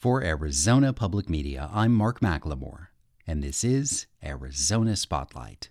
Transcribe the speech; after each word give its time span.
For 0.00 0.24
Arizona 0.24 0.94
Public 0.94 1.28
Media, 1.28 1.68
I'm 1.70 1.92
Mark 1.92 2.20
McLemore, 2.20 2.86
and 3.26 3.42
this 3.42 3.62
is 3.62 4.06
Arizona 4.24 4.96
Spotlight. 4.96 5.68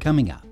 Coming 0.00 0.30
up, 0.30 0.44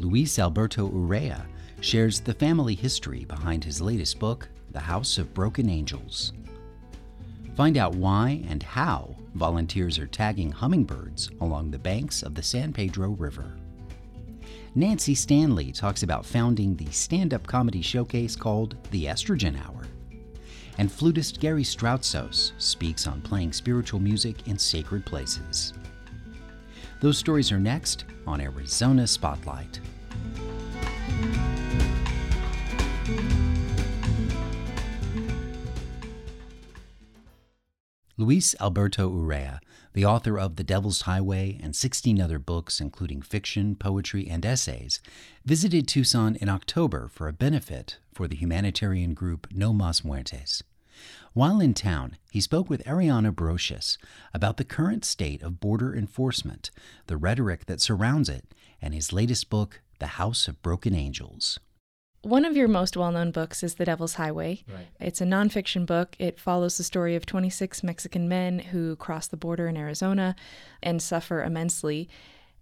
Luis 0.00 0.36
Alberto 0.40 0.88
Urrea 0.88 1.46
shares 1.80 2.18
the 2.18 2.34
family 2.34 2.74
history 2.74 3.24
behind 3.26 3.62
his 3.62 3.80
latest 3.80 4.18
book, 4.18 4.48
The 4.72 4.80
House 4.80 5.18
of 5.18 5.32
Broken 5.32 5.70
Angels. 5.70 6.32
Find 7.54 7.76
out 7.76 7.94
why 7.94 8.44
and 8.48 8.60
how 8.64 9.15
volunteers 9.36 9.98
are 9.98 10.06
tagging 10.06 10.50
hummingbirds 10.50 11.30
along 11.40 11.70
the 11.70 11.78
banks 11.78 12.22
of 12.22 12.34
the 12.34 12.42
San 12.42 12.72
Pedro 12.72 13.10
River. 13.10 13.56
Nancy 14.74 15.14
Stanley 15.14 15.72
talks 15.72 16.02
about 16.02 16.26
founding 16.26 16.76
the 16.76 16.90
stand 16.90 17.32
up 17.32 17.46
comedy 17.46 17.80
showcase 17.80 18.36
called 18.36 18.76
The 18.90 19.06
Estrogen 19.06 19.58
Hour. 19.66 19.86
And 20.78 20.92
flutist 20.92 21.40
Gary 21.40 21.62
Stroutsos 21.62 22.52
speaks 22.58 23.06
on 23.06 23.22
playing 23.22 23.52
spiritual 23.52 24.00
music 24.00 24.48
in 24.48 24.58
sacred 24.58 25.06
places. 25.06 25.72
Those 27.00 27.16
stories 27.16 27.52
are 27.52 27.60
next 27.60 28.04
on 28.26 28.40
Arizona 28.40 29.06
Spotlight. 29.06 29.80
Luis 38.18 38.54
Alberto 38.60 39.10
Urrea, 39.10 39.60
the 39.92 40.06
author 40.06 40.38
of 40.38 40.56
The 40.56 40.64
Devil's 40.64 41.02
Highway 41.02 41.60
and 41.62 41.76
16 41.76 42.18
other 42.18 42.38
books, 42.38 42.80
including 42.80 43.20
fiction, 43.20 43.74
poetry, 43.76 44.26
and 44.26 44.46
essays, 44.46 45.02
visited 45.44 45.86
Tucson 45.86 46.34
in 46.36 46.48
October 46.48 47.08
for 47.08 47.28
a 47.28 47.34
benefit 47.34 47.98
for 48.14 48.26
the 48.26 48.36
humanitarian 48.36 49.12
group 49.12 49.46
No 49.52 49.74
Mas 49.74 50.00
Muertes. 50.00 50.62
While 51.34 51.60
in 51.60 51.74
town, 51.74 52.16
he 52.30 52.40
spoke 52.40 52.70
with 52.70 52.82
Ariana 52.86 53.34
Brocious 53.34 53.98
about 54.32 54.56
the 54.56 54.64
current 54.64 55.04
state 55.04 55.42
of 55.42 55.60
border 55.60 55.94
enforcement, 55.94 56.70
the 57.08 57.18
rhetoric 57.18 57.66
that 57.66 57.82
surrounds 57.82 58.30
it, 58.30 58.46
and 58.80 58.94
his 58.94 59.12
latest 59.12 59.50
book, 59.50 59.82
The 59.98 60.16
House 60.16 60.48
of 60.48 60.62
Broken 60.62 60.94
Angels. 60.94 61.58
One 62.22 62.44
of 62.44 62.56
your 62.56 62.68
most 62.68 62.96
well 62.96 63.12
known 63.12 63.30
books 63.30 63.62
is 63.62 63.74
The 63.74 63.84
Devil's 63.84 64.14
Highway. 64.14 64.64
Right. 64.68 64.86
It's 65.00 65.20
a 65.20 65.24
nonfiction 65.24 65.86
book. 65.86 66.16
It 66.18 66.40
follows 66.40 66.76
the 66.76 66.84
story 66.84 67.14
of 67.14 67.26
26 67.26 67.82
Mexican 67.82 68.28
men 68.28 68.58
who 68.58 68.96
cross 68.96 69.28
the 69.28 69.36
border 69.36 69.68
in 69.68 69.76
Arizona 69.76 70.34
and 70.82 71.00
suffer 71.00 71.42
immensely, 71.42 72.08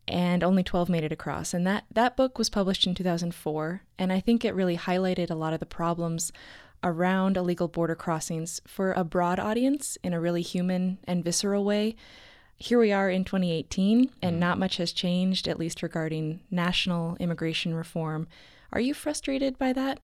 and 0.06 0.44
only 0.44 0.62
12 0.62 0.88
made 0.88 1.04
it 1.04 1.12
across. 1.12 1.54
And 1.54 1.66
that, 1.66 1.84
that 1.90 2.16
book 2.16 2.36
was 2.36 2.50
published 2.50 2.86
in 2.86 2.94
2004, 2.94 3.82
and 3.98 4.12
I 4.12 4.20
think 4.20 4.44
it 4.44 4.54
really 4.54 4.76
highlighted 4.76 5.30
a 5.30 5.34
lot 5.34 5.54
of 5.54 5.60
the 5.60 5.66
problems 5.66 6.30
around 6.82 7.38
illegal 7.38 7.66
border 7.66 7.94
crossings 7.94 8.60
for 8.66 8.92
a 8.92 9.02
broad 9.02 9.40
audience 9.40 9.96
in 10.02 10.12
a 10.12 10.20
really 10.20 10.42
human 10.42 10.98
and 11.04 11.24
visceral 11.24 11.64
way. 11.64 11.96
Here 12.56 12.78
we 12.78 12.92
are 12.92 13.10
in 13.10 13.24
2018, 13.24 14.10
and 14.22 14.32
mm-hmm. 14.32 14.38
not 14.38 14.58
much 14.58 14.76
has 14.76 14.92
changed, 14.92 15.48
at 15.48 15.58
least 15.58 15.82
regarding 15.82 16.40
national 16.50 17.16
immigration 17.16 17.74
reform. 17.74 18.28
Are 18.74 18.80
you 18.80 18.92
frustrated 18.92 19.56
by 19.56 19.72
that? 19.72 20.00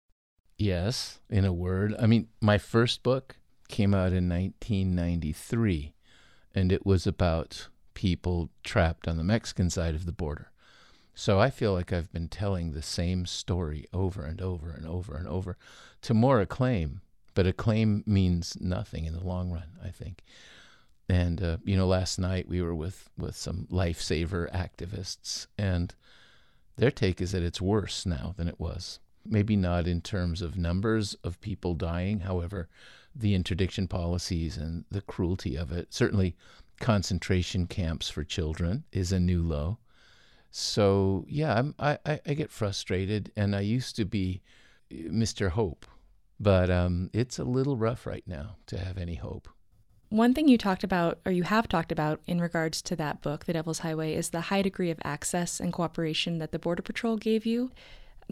Yes, 0.56 1.20
in 1.28 1.44
a 1.44 1.52
word. 1.52 1.94
I 1.98 2.06
mean, 2.06 2.28
my 2.40 2.56
first 2.56 3.02
book 3.02 3.36
came 3.68 3.92
out 3.92 4.14
in 4.14 4.26
1993, 4.26 5.92
and 6.54 6.72
it 6.72 6.86
was 6.86 7.06
about 7.06 7.68
people 7.92 8.48
trapped 8.62 9.06
on 9.06 9.18
the 9.18 9.22
Mexican 9.22 9.68
side 9.68 9.94
of 9.94 10.06
the 10.06 10.12
border. 10.12 10.50
So 11.14 11.38
I 11.38 11.50
feel 11.50 11.74
like 11.74 11.92
I've 11.92 12.10
been 12.10 12.28
telling 12.28 12.72
the 12.72 12.82
same 12.82 13.26
story 13.26 13.84
over 13.92 14.24
and 14.24 14.40
over 14.40 14.70
and 14.70 14.86
over 14.86 15.14
and 15.14 15.28
over 15.28 15.58
to 16.00 16.14
more 16.14 16.40
acclaim, 16.40 17.02
but 17.34 17.46
acclaim 17.46 18.02
means 18.06 18.56
nothing 18.58 19.04
in 19.04 19.12
the 19.12 19.24
long 19.24 19.50
run, 19.50 19.76
I 19.84 19.90
think. 19.90 20.24
And 21.06 21.42
uh, 21.42 21.58
you 21.64 21.76
know, 21.76 21.86
last 21.86 22.18
night 22.18 22.48
we 22.48 22.62
were 22.62 22.74
with 22.74 23.10
with 23.18 23.36
some 23.36 23.68
lifesaver 23.70 24.50
activists, 24.52 25.48
and 25.58 25.94
their 26.76 26.90
take 26.90 27.20
is 27.20 27.32
that 27.32 27.42
it's 27.42 27.60
worse 27.60 28.04
now 28.04 28.34
than 28.36 28.48
it 28.48 28.58
was. 28.58 29.00
Maybe 29.24 29.56
not 29.56 29.86
in 29.86 30.00
terms 30.00 30.42
of 30.42 30.58
numbers 30.58 31.14
of 31.24 31.40
people 31.40 31.74
dying, 31.74 32.20
however, 32.20 32.68
the 33.14 33.34
interdiction 33.34 33.88
policies 33.88 34.56
and 34.56 34.84
the 34.90 35.00
cruelty 35.00 35.56
of 35.56 35.72
it. 35.72 35.94
Certainly, 35.94 36.36
concentration 36.80 37.66
camps 37.66 38.10
for 38.10 38.24
children 38.24 38.84
is 38.92 39.12
a 39.12 39.20
new 39.20 39.42
low. 39.42 39.78
So 40.50 41.24
yeah, 41.28 41.54
I'm, 41.54 41.74
I 41.78 41.98
I 42.06 42.34
get 42.34 42.50
frustrated, 42.50 43.32
and 43.36 43.56
I 43.56 43.60
used 43.60 43.96
to 43.96 44.04
be 44.04 44.42
Mr. 44.92 45.50
Hope, 45.50 45.86
but 46.38 46.70
um, 46.70 47.10
it's 47.12 47.38
a 47.38 47.44
little 47.44 47.76
rough 47.76 48.06
right 48.06 48.24
now 48.26 48.56
to 48.66 48.78
have 48.78 48.98
any 48.98 49.14
hope. 49.14 49.48
One 50.14 50.32
thing 50.32 50.46
you 50.46 50.56
talked 50.56 50.84
about, 50.84 51.18
or 51.26 51.32
you 51.32 51.42
have 51.42 51.66
talked 51.66 51.90
about 51.90 52.20
in 52.28 52.40
regards 52.40 52.80
to 52.82 52.94
that 52.94 53.20
book, 53.20 53.46
The 53.46 53.52
Devil's 53.54 53.80
Highway, 53.80 54.14
is 54.14 54.30
the 54.30 54.42
high 54.42 54.62
degree 54.62 54.92
of 54.92 55.00
access 55.02 55.58
and 55.58 55.72
cooperation 55.72 56.38
that 56.38 56.52
the 56.52 56.58
Border 56.60 56.82
Patrol 56.82 57.16
gave 57.16 57.44
you. 57.44 57.72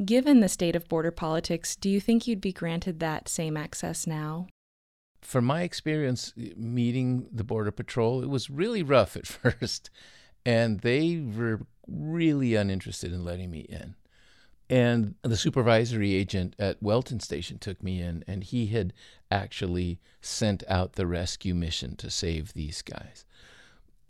Given 0.04 0.38
the 0.38 0.48
state 0.48 0.76
of 0.76 0.88
border 0.88 1.10
politics, 1.10 1.75
do 1.75 1.91
you 1.91 2.00
think 2.00 2.25
you'd 2.25 2.41
be 2.41 2.53
granted 2.53 3.00
that 3.00 3.28
same 3.28 3.56
access 3.56 4.06
now? 4.06 4.47
From 5.22 5.44
my 5.44 5.62
experience 5.62 6.32
eh, 6.41 6.50
meeting 6.56 7.26
the 7.32 7.42
Border 7.42 7.72
Patrol, 7.72 8.22
it 8.22 8.28
was 8.28 8.48
really 8.48 8.84
rough 8.84 9.16
at 9.16 9.26
first, 9.26 9.91
and 10.47 10.82
they 10.82 11.16
were 11.16 11.62
really 11.88 12.54
uninterested 12.54 13.12
in 13.12 13.25
letting 13.25 13.50
me 13.50 13.62
in. 13.62 13.97
And 14.72 15.16
the 15.21 15.37
supervisory 15.37 16.15
agent 16.15 16.56
at 16.59 16.83
Wellton 16.83 17.21
Station 17.21 17.59
took 17.59 17.83
me 17.83 18.00
in, 18.00 18.25
and 18.27 18.43
he 18.43 18.69
had 18.69 18.94
actually 19.31 20.00
sent 20.22 20.65
out 20.66 20.94
the 20.94 21.06
rescue 21.06 21.55
mission 21.55 21.94
to 21.97 22.09
save 22.09 22.55
these 22.55 22.81
guys. 22.81 23.27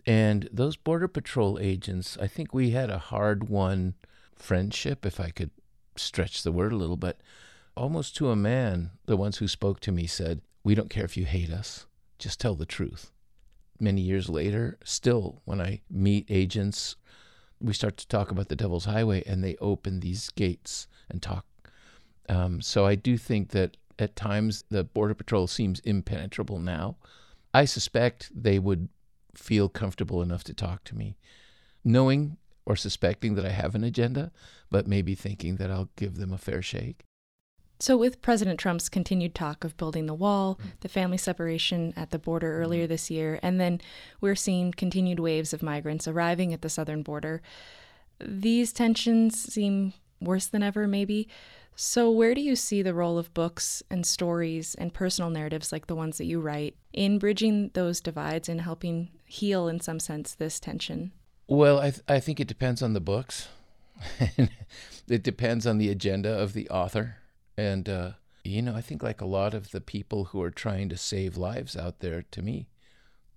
And 0.07 0.49
those 0.53 0.77
Border 0.77 1.09
Patrol 1.09 1.59
agents, 1.61 2.17
I 2.23 2.29
think 2.29 2.55
we 2.55 2.71
had 2.71 2.91
a 2.91 2.99
hard 2.99 3.49
won 3.49 3.95
friendship, 4.37 5.05
if 5.05 5.19
I 5.19 5.31
could 5.31 5.51
stretch 5.97 6.45
the 6.45 6.53
word 6.53 6.71
a 6.71 6.77
little 6.77 6.97
bit. 6.97 7.21
Almost 7.77 8.15
to 8.19 8.31
a 8.31 8.37
man, 8.37 8.93
the 9.07 9.17
ones 9.17 9.39
who 9.39 9.49
spoke 9.49 9.81
to 9.81 9.91
me 9.91 10.07
said, 10.07 10.43
We 10.63 10.77
don't 10.77 10.91
care 10.91 11.05
if 11.05 11.17
you 11.17 11.25
hate 11.25 11.51
us, 11.51 11.87
just 12.21 12.39
tell 12.39 12.55
the 12.55 12.67
truth. 12.67 13.11
Many 13.81 14.03
years 14.03 14.29
later, 14.29 14.79
still, 14.85 15.43
when 15.45 15.61
I 15.61 15.81
meet 15.91 16.27
agents 16.29 16.95
we 17.63 17.73
start 17.73 17.97
to 17.99 18.09
talk 18.09 18.31
about 18.31 18.49
the 18.49 18.57
Devil's 18.57 18.87
Highway, 18.87 19.23
and 19.27 19.43
they 19.43 19.57
open 19.57 20.01
these 20.01 20.31
gates 20.31 20.89
and 21.09 21.23
talk. 21.23 21.47
Um, 22.29 22.61
so 22.61 22.87
I 22.87 22.95
do 22.95 23.17
think 23.17 23.51
that 23.51 23.77
at 23.99 24.17
times 24.17 24.65
the 24.69 24.85
Border 24.85 25.15
Patrol 25.15 25.47
seems 25.47 25.81
impenetrable 25.81 26.59
now. 26.59 26.97
I 27.55 27.65
suspect 27.65 28.31
they 28.35 28.59
would 28.59 28.89
feel 29.35 29.69
comfortable 29.69 30.23
enough 30.23 30.45
to 30.45 30.55
talk 30.55 30.85
to 30.85 30.97
me, 30.97 31.17
knowing 31.85 32.37
or 32.65 32.77
suspecting 32.77 33.35
that 33.35 33.47
I 33.47 33.51
have 33.51 33.75
an 33.75 33.85
agenda, 33.85 34.33
but 34.71 34.87
maybe 34.87 35.15
thinking 35.15 35.57
that 35.57 35.71
I'll 35.71 35.91
give 35.97 36.17
them 36.17 36.33
a 36.33 36.39
fair 36.39 36.63
shake. 36.63 37.05
So, 37.83 37.97
with 37.97 38.23
President 38.23 38.61
Trump's 38.61 38.89
continued 38.89 39.35
talk 39.35 39.65
of 39.65 39.77
building 39.77 40.07
the 40.07 40.15
wall, 40.15 40.55
mm. 40.55 40.71
the 40.83 40.89
family 40.89 41.19
separation 41.19 41.93
at 41.97 42.11
the 42.11 42.19
border 42.21 42.53
mm-hmm. 42.53 42.63
earlier 42.63 42.87
this 42.87 43.11
year, 43.11 43.41
and 43.43 43.59
then 43.59 43.81
we're 44.21 44.37
seeing 44.37 44.71
continued 44.71 45.19
waves 45.19 45.53
of 45.53 45.65
migrants 45.65 46.07
arriving 46.07 46.53
at 46.53 46.63
the 46.63 46.69
southern 46.69 47.03
border, 47.03 47.43
these 48.21 48.73
tensions 48.73 49.37
seem 49.37 49.95
worse 50.21 50.47
than 50.47 50.63
ever, 50.63 50.87
maybe. 50.87 51.27
So, 51.75 52.09
where 52.09 52.37
do 52.37 52.41
you 52.41 52.55
see 52.55 52.83
the 52.83 52.95
role 52.95 53.19
of 53.19 53.35
books 53.35 53.83
and 53.91 54.07
stories 54.07 54.77
and 54.77 54.95
personal 54.95 55.31
narratives 55.31 55.73
like 55.73 55.89
the 55.89 55.97
ones 55.97 56.19
that 56.19 56.27
you 56.27 56.41
write 56.41 56.77
in 56.93 57.19
bridging 57.19 57.73
those 57.75 58.01
divides 58.01 58.49
and 58.49 58.61
helping 58.61 59.09
heal, 59.25 59.67
in 59.67 59.81
some 59.81 59.99
sense, 59.99 60.37
this 60.37 60.61
tension? 60.61 61.11
Well, 61.49 61.81
I, 61.81 61.91
th- 61.91 62.05
I 62.07 62.21
think 62.21 62.39
it 62.39 62.47
depends 62.47 62.81
on 62.81 62.93
the 62.93 63.01
books. 63.01 63.49
it 65.09 65.25
depends 65.25 65.67
on 65.67 65.79
the 65.79 65.89
agenda 65.89 66.31
of 66.33 66.53
the 66.53 66.71
author. 66.71 67.17
And, 67.57 67.89
uh, 67.89 68.11
you 68.45 68.63
know, 68.63 68.75
I 68.75 68.81
think 68.81 69.03
like 69.03 69.21
a 69.21 69.27
lot 69.27 69.55
of 69.55 69.71
the 69.71 69.81
people 69.81 70.25
who 70.27 70.43
are 70.43 70.51
trying 70.51 70.89
to 70.89 70.97
save 70.97 71.37
lives 71.37 71.77
out 71.77 72.01
there, 72.01 72.25
to 72.31 72.43
me, 72.43 72.69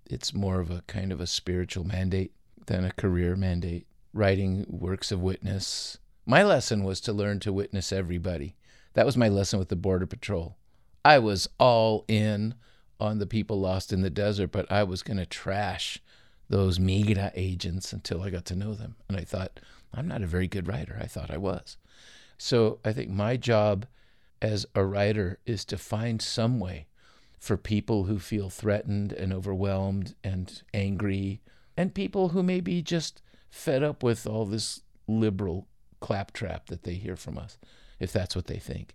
it's 0.08 0.34
more 0.34 0.60
of 0.60 0.70
a 0.70 0.82
kind 0.86 1.12
of 1.12 1.20
a 1.20 1.26
spiritual 1.26 1.84
mandate 1.84 2.32
than 2.66 2.84
a 2.84 2.92
career 2.92 3.36
mandate. 3.36 3.86
Writing 4.12 4.64
works 4.68 5.12
of 5.12 5.20
witness. 5.20 5.98
My 6.24 6.42
lesson 6.42 6.84
was 6.84 7.00
to 7.02 7.12
learn 7.12 7.38
to 7.40 7.52
witness 7.52 7.92
everybody. 7.92 8.56
That 8.94 9.06
was 9.06 9.16
my 9.16 9.28
lesson 9.28 9.58
with 9.58 9.68
the 9.68 9.76
Border 9.76 10.06
Patrol. 10.06 10.56
I 11.04 11.18
was 11.18 11.48
all 11.60 12.04
in 12.08 12.54
on 12.98 13.18
the 13.18 13.26
people 13.26 13.60
lost 13.60 13.92
in 13.92 14.00
the 14.00 14.10
desert, 14.10 14.50
but 14.52 14.70
I 14.72 14.84
was 14.84 15.02
going 15.02 15.18
to 15.18 15.26
trash 15.26 16.00
those 16.48 16.78
migra 16.78 17.30
agents 17.34 17.92
until 17.92 18.22
I 18.22 18.30
got 18.30 18.44
to 18.46 18.56
know 18.56 18.74
them. 18.74 18.96
And 19.08 19.18
I 19.18 19.24
thought, 19.24 19.60
I'm 19.92 20.08
not 20.08 20.22
a 20.22 20.26
very 20.26 20.48
good 20.48 20.66
writer. 20.66 20.98
I 21.00 21.06
thought 21.06 21.30
I 21.30 21.36
was. 21.36 21.76
So 22.38 22.78
I 22.84 22.92
think 22.92 23.10
my 23.10 23.36
job 23.36 23.86
as 24.40 24.66
a 24.74 24.84
writer 24.84 25.38
is 25.46 25.64
to 25.66 25.78
find 25.78 26.20
some 26.20 26.60
way 26.60 26.86
for 27.38 27.56
people 27.56 28.04
who 28.04 28.18
feel 28.18 28.50
threatened 28.50 29.12
and 29.12 29.32
overwhelmed 29.32 30.14
and 30.24 30.62
angry, 30.74 31.40
and 31.76 31.94
people 31.94 32.30
who 32.30 32.42
may 32.42 32.60
be 32.60 32.82
just 32.82 33.22
fed 33.50 33.82
up 33.82 34.02
with 34.02 34.26
all 34.26 34.44
this 34.44 34.82
liberal 35.06 35.68
claptrap 36.00 36.66
that 36.66 36.82
they 36.82 36.94
hear 36.94 37.16
from 37.16 37.38
us, 37.38 37.58
if 38.00 38.12
that's 38.12 38.34
what 38.34 38.46
they 38.46 38.58
think, 38.58 38.94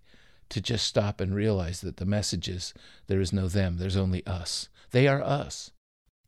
to 0.50 0.62
just 0.62 0.86
stop 0.86 1.22
and 1.22 1.34
realize 1.34 1.82
that 1.82 1.98
the 1.98 2.06
message 2.06 2.50
is 2.50 2.74
there 3.08 3.22
is 3.22 3.32
no 3.32 3.48
them, 3.48 3.78
there's 3.78 3.98
only 3.98 4.26
us. 4.26 4.70
They 4.92 5.08
are 5.08 5.24
us. 5.24 5.72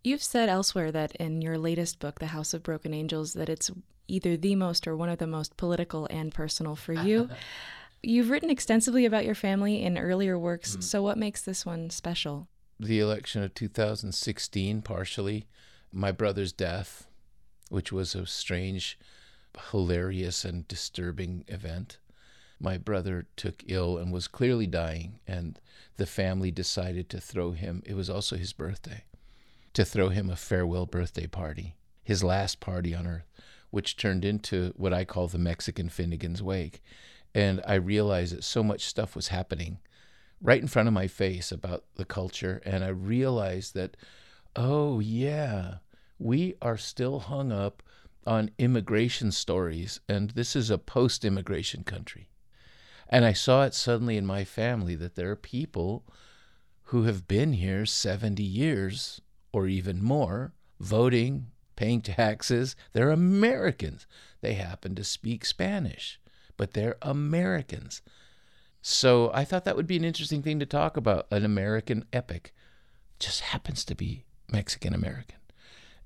You've 0.03 0.23
said 0.23 0.49
elsewhere 0.49 0.91
that 0.91 1.15
in 1.15 1.41
your 1.41 1.57
latest 1.57 1.99
book, 1.99 2.19
The 2.19 2.27
House 2.27 2.53
of 2.53 2.63
Broken 2.63 2.93
Angels, 2.93 3.33
that 3.33 3.49
it's 3.49 3.71
either 4.07 4.35
the 4.35 4.55
most 4.55 4.87
or 4.87 4.95
one 4.95 5.09
of 5.09 5.17
the 5.17 5.27
most 5.27 5.55
political 5.57 6.07
and 6.09 6.33
personal 6.33 6.75
for 6.75 6.93
you. 6.93 7.29
You've 8.05 8.29
written 8.29 8.49
extensively 8.49 9.05
about 9.05 9.23
your 9.23 9.33
family 9.33 9.81
in 9.81 9.97
earlier 9.97 10.37
works, 10.37 10.75
mm. 10.75 10.83
so 10.83 11.01
what 11.01 11.17
makes 11.17 11.41
this 11.41 11.65
one 11.65 11.89
special? 11.89 12.49
The 12.77 12.99
election 12.99 13.43
of 13.43 13.53
2016, 13.53 14.81
partially, 14.81 15.47
my 15.89 16.11
brother's 16.11 16.51
death, 16.51 17.07
which 17.69 17.93
was 17.93 18.13
a 18.13 18.25
strange, 18.25 18.99
hilarious, 19.71 20.43
and 20.43 20.67
disturbing 20.67 21.45
event. 21.47 21.97
My 22.59 22.77
brother 22.77 23.25
took 23.37 23.63
ill 23.67 23.97
and 23.97 24.11
was 24.11 24.27
clearly 24.27 24.67
dying, 24.67 25.21
and 25.25 25.57
the 25.95 26.05
family 26.05 26.51
decided 26.51 27.07
to 27.09 27.21
throw 27.21 27.51
him, 27.51 27.83
it 27.85 27.93
was 27.93 28.09
also 28.09 28.35
his 28.35 28.51
birthday, 28.51 29.05
to 29.73 29.85
throw 29.85 30.09
him 30.09 30.29
a 30.29 30.35
farewell 30.35 30.85
birthday 30.85 31.27
party, 31.27 31.75
his 32.03 32.21
last 32.21 32.59
party 32.59 32.93
on 32.93 33.07
earth, 33.07 33.31
which 33.69 33.95
turned 33.95 34.25
into 34.25 34.73
what 34.75 34.93
I 34.93 35.05
call 35.05 35.29
the 35.29 35.37
Mexican 35.37 35.87
Finnegan's 35.87 36.43
Wake 36.43 36.81
and 37.33 37.61
I 37.67 37.75
realized 37.75 38.35
that 38.35 38.43
so 38.43 38.63
much 38.63 38.85
stuff 38.85 39.15
was 39.15 39.29
happening 39.29 39.79
right 40.41 40.61
in 40.61 40.67
front 40.67 40.87
of 40.87 40.93
my 40.93 41.07
face 41.07 41.51
about 41.51 41.85
the 41.95 42.05
culture. 42.05 42.61
And 42.65 42.83
I 42.83 42.89
realized 42.89 43.73
that, 43.73 43.97
oh, 44.55 44.99
yeah, 44.99 45.75
we 46.19 46.55
are 46.61 46.77
still 46.77 47.19
hung 47.19 47.51
up 47.51 47.81
on 48.27 48.51
immigration 48.57 49.31
stories. 49.31 49.99
And 50.07 50.31
this 50.31 50.55
is 50.55 50.69
a 50.69 50.77
post 50.77 51.25
immigration 51.25 51.83
country. 51.83 52.29
And 53.09 53.25
I 53.25 53.33
saw 53.33 53.63
it 53.63 53.73
suddenly 53.73 54.17
in 54.17 54.25
my 54.25 54.43
family 54.43 54.95
that 54.95 55.15
there 55.15 55.31
are 55.31 55.35
people 55.35 56.05
who 56.87 57.03
have 57.03 57.27
been 57.27 57.53
here 57.53 57.85
70 57.85 58.43
years 58.43 59.21
or 59.51 59.67
even 59.67 60.03
more, 60.03 60.53
voting, 60.79 61.47
paying 61.75 62.01
taxes. 62.01 62.75
They're 62.91 63.11
Americans. 63.11 64.05
They 64.41 64.53
happen 64.53 64.93
to 64.95 65.03
speak 65.03 65.45
Spanish 65.45 66.19
but 66.57 66.73
they're 66.73 66.97
Americans. 67.01 68.01
So 68.81 69.31
I 69.33 69.45
thought 69.45 69.63
that 69.65 69.75
would 69.75 69.87
be 69.87 69.97
an 69.97 70.03
interesting 70.03 70.41
thing 70.41 70.59
to 70.59 70.65
talk 70.65 70.97
about 70.97 71.27
an 71.31 71.45
American 71.45 72.05
epic. 72.11 72.53
Just 73.19 73.41
happens 73.41 73.85
to 73.85 73.95
be 73.95 74.25
Mexican 74.51 74.93
American. 74.93 75.37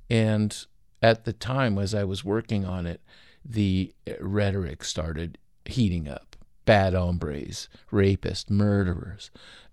And 0.10 0.56
at 1.02 1.26
the 1.26 1.34
time, 1.34 1.78
as 1.78 1.94
I 1.94 2.04
was 2.04 2.24
working 2.24 2.66
on 2.66 2.86
it, 2.86 3.02
the 3.44 3.94
rhetoric 4.20 4.84
started 4.84 5.38
heating 5.66 6.08
up 6.08 6.36
bad 6.66 6.94
hombres, 6.94 7.70
rapists, 7.92 8.52
murderers. 8.52 9.32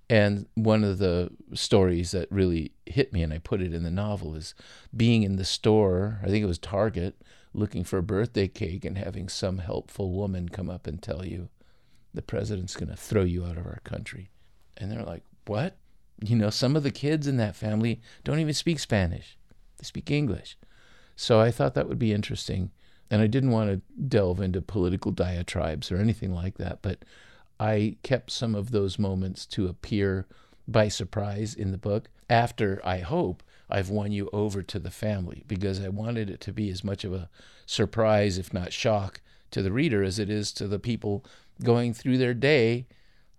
And 0.09 0.47
one 0.55 0.85
of 0.85 0.99
the 0.99 1.31
stories 1.53 2.13
that 2.13 2.31
really 2.31 2.73
hit 2.87 3.13
me, 3.13 3.23
and 3.23 3.33
I 3.33 3.39
put 3.39 3.61
it 3.61 3.75
in 3.75 3.83
the 3.83 3.91
novel, 3.91 4.35
is 4.35 4.55
being 4.97 5.23
in 5.25 5.37
the 5.37 5.45
store, 5.45 6.21
I 6.23 6.27
think 6.27 6.43
it 6.43 6.47
was 6.47 6.59
Target, 6.59 7.21
looking 7.55 7.85
for 7.85 7.99
a 7.99 8.03
birthday 8.03 8.49
cake 8.49 8.85
and 8.85 8.99
having 8.99 9.29
some 9.29 9.59
helpful 9.59 10.13
woman 10.13 10.49
come 10.49 10.69
up 10.69 10.87
and 10.87 11.01
tell 11.01 11.25
you 11.25 11.49
the 12.13 12.23
president's 12.23 12.77
going 12.77 12.89
to 12.89 12.97
throw 12.97 13.23
you 13.23 13.45
out 13.45 13.57
of 13.57 13.67
our 13.67 13.81
country. 13.85 14.31
And 14.77 14.91
they're 14.91 15.05
like, 15.05 15.23
what? 15.47 15.77
You 16.23 16.37
know, 16.37 16.51
some 16.51 16.77
of 16.77 16.83
the 16.83 16.91
kids 16.91 17.27
in 17.27 17.37
that 17.39 17.57
family 17.57 18.01
don't 18.25 18.41
even 18.41 18.55
speak 18.55 18.79
Spanish, 18.79 19.39
they 19.79 19.85
speak 19.85 20.11
English. 20.11 20.57
So 21.17 21.41
I 21.41 21.51
thought 21.51 21.75
that 21.75 21.89
would 21.89 21.99
be 21.99 22.13
interesting. 22.13 22.71
And 23.11 23.21
I 23.23 23.27
didn't 23.27 23.51
want 23.51 23.71
to 23.71 24.03
delve 24.03 24.41
into 24.41 24.61
political 24.63 25.13
diatribes 25.13 25.93
or 25.93 25.99
anything 25.99 26.33
like 26.33 26.57
that, 26.59 26.81
but 26.83 27.05
I 27.61 27.97
kept 28.03 28.31
some 28.31 28.55
of 28.55 28.71
those 28.71 28.99
moments 28.99 29.47
to 29.47 29.69
appear 29.69 30.27
by 30.67 30.89
surprise 30.89 31.55
in 31.55 31.71
the 31.71 31.79
book 31.79 32.09
after 32.29 32.81
I 32.85 32.99
hope 32.99 33.43
I've 33.75 33.91
won 33.91 34.13
you 34.13 34.31
over 34.33 34.63
to 34.63 34.79
the 34.79 34.93
family 34.93 35.43
because 35.49 35.81
I 35.81 35.89
wanted 35.89 36.31
it 36.31 36.41
to 36.43 36.53
be 36.53 36.71
as 36.71 36.85
much 36.85 37.03
of 37.03 37.13
a 37.13 37.29
surprise, 37.67 38.39
if 38.39 38.55
not 38.55 38.73
shock, 38.73 39.21
to 39.51 39.63
the 39.63 39.73
reader 39.73 40.05
as 40.05 40.21
it 40.21 40.31
is 40.31 40.53
to 40.53 40.69
the 40.69 40.79
people 40.79 41.25
going 41.61 41.93
through 41.93 42.19
their 42.19 42.35
day 42.35 42.87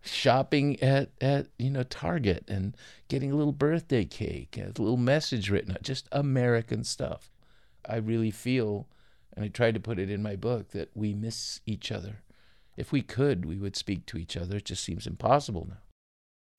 shopping 0.02 0.78
at, 0.84 1.10
at 1.22 1.48
you 1.58 1.70
know 1.70 1.84
Target 1.84 2.44
and 2.50 2.76
getting 3.08 3.32
a 3.32 3.36
little 3.36 3.54
birthday 3.54 4.04
cake, 4.04 4.58
a 4.58 4.68
little 4.78 4.98
message 4.98 5.50
written, 5.50 5.78
just 5.82 6.10
American 6.12 6.84
stuff. 6.84 7.32
I 7.88 7.96
really 7.96 8.32
feel, 8.32 8.88
and 9.38 9.46
I 9.46 9.48
tried 9.48 9.76
to 9.76 9.80
put 9.80 10.00
it 10.00 10.10
in 10.10 10.22
my 10.22 10.36
book, 10.36 10.72
that 10.72 10.90
we 10.94 11.14
miss 11.14 11.62
each 11.66 11.94
other. 11.94 12.24
If 12.76 12.92
we 12.92 13.02
could, 13.02 13.46
we 13.46 13.56
would 13.56 13.78
speak 13.78 14.06
to 14.08 14.18
each 14.18 14.36
other. 14.36 14.58
It 14.58 14.66
just 14.66 14.84
seems 14.84 15.08
impossible 15.08 15.68
now. 15.70 15.78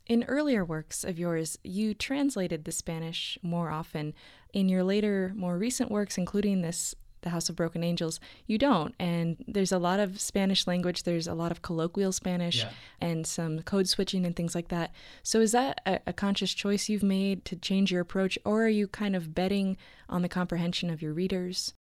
In 0.07 0.23
earlier 0.25 0.65
works 0.65 1.03
of 1.03 1.19
yours, 1.19 1.59
you 1.65 1.93
translated 1.93 2.65
the 2.65 2.73
Spanish 2.73 3.39
more 3.43 3.71
often. 3.71 4.15
In 4.53 4.69
your 4.69 4.85
later, 4.85 5.33
more 5.35 5.59
recent 5.59 5.91
works, 5.91 6.17
including 6.17 6.63
this, 6.63 6.95
The 7.23 7.31
House 7.31 7.49
of 7.49 7.57
Broken 7.57 7.83
Angels, 7.83 8.21
you 8.47 8.57
don't. 8.57 8.95
And 9.01 9.45
there's 9.49 9.73
a 9.73 9.81
lot 9.81 9.99
of 9.99 10.21
Spanish 10.21 10.69
language, 10.69 11.03
there's 11.03 11.27
a 11.27 11.35
lot 11.35 11.51
of 11.51 11.61
colloquial 11.61 12.13
Spanish 12.13 12.59
yeah. 12.59 12.71
and 13.01 13.27
some 13.27 13.63
code 13.63 13.89
switching 13.89 14.25
and 14.25 14.37
things 14.37 14.55
like 14.55 14.69
that. 14.69 14.93
So 15.25 15.41
is 15.41 15.51
that 15.51 15.81
a, 15.85 15.99
a 16.07 16.13
conscious 16.13 16.55
choice 16.55 16.89
you've 16.89 17.03
made 17.03 17.45
to 17.47 17.57
change 17.57 17.91
your 17.91 18.01
approach, 18.01 18.39
or 18.45 18.65
are 18.65 18.69
you 18.69 18.87
kind 18.87 19.17
of 19.17 19.35
betting 19.35 19.77
on 20.09 20.23
the 20.23 20.29
comprehension 20.29 20.89
of 20.89 21.03
your 21.03 21.13
readers? 21.13 21.75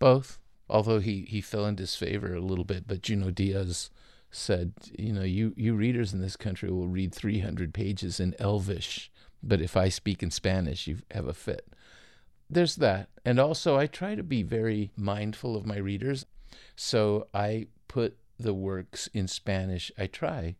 Both. 0.00 0.40
Although 0.68 0.98
he, 0.98 1.26
he 1.28 1.40
fell 1.40 1.64
in 1.64 1.76
disfavor 1.76 2.34
a 2.34 2.40
little 2.40 2.64
bit, 2.64 2.88
but 2.88 3.02
Junot 3.02 3.36
Diaz 3.36 3.88
said, 4.30 4.72
you 4.98 5.12
know, 5.12 5.22
you, 5.22 5.54
you 5.56 5.74
readers 5.74 6.12
in 6.12 6.20
this 6.20 6.36
country 6.36 6.70
will 6.70 6.88
read 6.88 7.14
300 7.14 7.72
pages 7.72 8.20
in 8.20 8.34
Elvish, 8.38 9.10
but 9.42 9.60
if 9.60 9.76
I 9.76 9.88
speak 9.88 10.22
in 10.22 10.30
Spanish, 10.30 10.86
you 10.86 10.98
have 11.10 11.26
a 11.26 11.34
fit. 11.34 11.66
There's 12.50 12.76
that. 12.76 13.08
And 13.24 13.38
also, 13.38 13.76
I 13.76 13.86
try 13.86 14.14
to 14.14 14.22
be 14.22 14.42
very 14.42 14.90
mindful 14.96 15.56
of 15.56 15.66
my 15.66 15.76
readers. 15.76 16.26
So 16.76 17.28
I 17.34 17.66
put 17.88 18.16
the 18.38 18.54
works 18.54 19.08
in 19.12 19.28
Spanish, 19.28 19.90
I 19.98 20.06
try, 20.06 20.56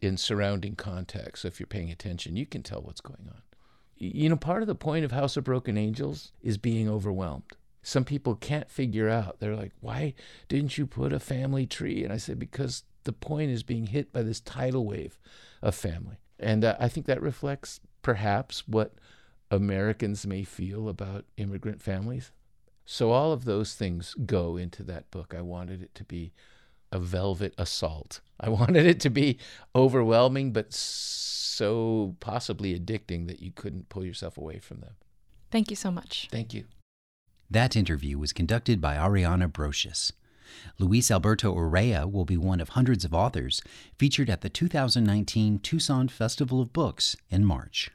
in 0.00 0.16
surrounding 0.16 0.76
context. 0.76 1.42
So 1.42 1.48
if 1.48 1.58
you're 1.58 1.66
paying 1.66 1.90
attention, 1.90 2.36
you 2.36 2.46
can 2.46 2.62
tell 2.62 2.82
what's 2.82 3.00
going 3.00 3.28
on. 3.28 3.42
You 3.96 4.28
know, 4.28 4.36
part 4.36 4.62
of 4.62 4.68
the 4.68 4.74
point 4.74 5.04
of 5.04 5.12
House 5.12 5.36
of 5.36 5.44
Broken 5.44 5.78
Angels 5.78 6.32
is 6.42 6.58
being 6.58 6.88
overwhelmed 6.88 7.52
some 7.84 8.04
people 8.04 8.34
can't 8.34 8.70
figure 8.70 9.10
out. 9.10 9.38
They're 9.38 9.54
like, 9.54 9.72
why 9.80 10.14
didn't 10.48 10.78
you 10.78 10.86
put 10.86 11.12
a 11.12 11.20
family 11.20 11.66
tree? 11.66 12.02
And 12.02 12.12
I 12.12 12.16
said, 12.16 12.38
because 12.38 12.82
the 13.04 13.12
point 13.12 13.50
is 13.50 13.62
being 13.62 13.86
hit 13.86 14.12
by 14.12 14.22
this 14.22 14.40
tidal 14.40 14.84
wave 14.84 15.18
of 15.62 15.74
family. 15.74 16.16
And 16.38 16.64
uh, 16.64 16.76
I 16.80 16.88
think 16.88 17.06
that 17.06 17.22
reflects 17.22 17.80
perhaps 18.02 18.66
what 18.66 18.94
Americans 19.50 20.26
may 20.26 20.44
feel 20.44 20.88
about 20.88 21.24
immigrant 21.36 21.80
families. 21.80 22.32
So 22.84 23.12
all 23.12 23.32
of 23.32 23.44
those 23.44 23.74
things 23.74 24.14
go 24.26 24.56
into 24.56 24.82
that 24.84 25.10
book. 25.10 25.34
I 25.36 25.40
wanted 25.40 25.82
it 25.82 25.94
to 25.94 26.04
be 26.04 26.32
a 26.92 26.98
velvet 26.98 27.54
assault. 27.56 28.20
I 28.38 28.48
wanted 28.60 28.86
it 28.86 29.00
to 29.00 29.10
be 29.10 29.38
overwhelming, 29.74 30.52
but 30.52 30.72
so 30.72 32.16
possibly 32.20 32.78
addicting 32.78 33.26
that 33.28 33.40
you 33.40 33.52
couldn't 33.52 33.88
pull 33.88 34.04
yourself 34.04 34.36
away 34.36 34.58
from 34.58 34.80
them. 34.80 34.94
Thank 35.50 35.70
you 35.70 35.76
so 35.76 35.90
much. 35.90 36.28
Thank 36.30 36.52
you. 36.52 36.64
That 37.50 37.76
interview 37.76 38.18
was 38.18 38.32
conducted 38.32 38.80
by 38.80 38.96
Ariana 38.96 39.50
Brocious. 39.50 40.12
Luis 40.78 41.10
Alberto 41.10 41.54
Urrea 41.54 42.10
will 42.10 42.24
be 42.24 42.36
one 42.36 42.60
of 42.60 42.70
hundreds 42.70 43.04
of 43.04 43.14
authors 43.14 43.62
featured 43.98 44.28
at 44.30 44.40
the 44.40 44.48
2019 44.48 45.58
Tucson 45.58 46.08
Festival 46.08 46.60
of 46.60 46.72
Books 46.72 47.16
in 47.30 47.44
March. 47.44 47.90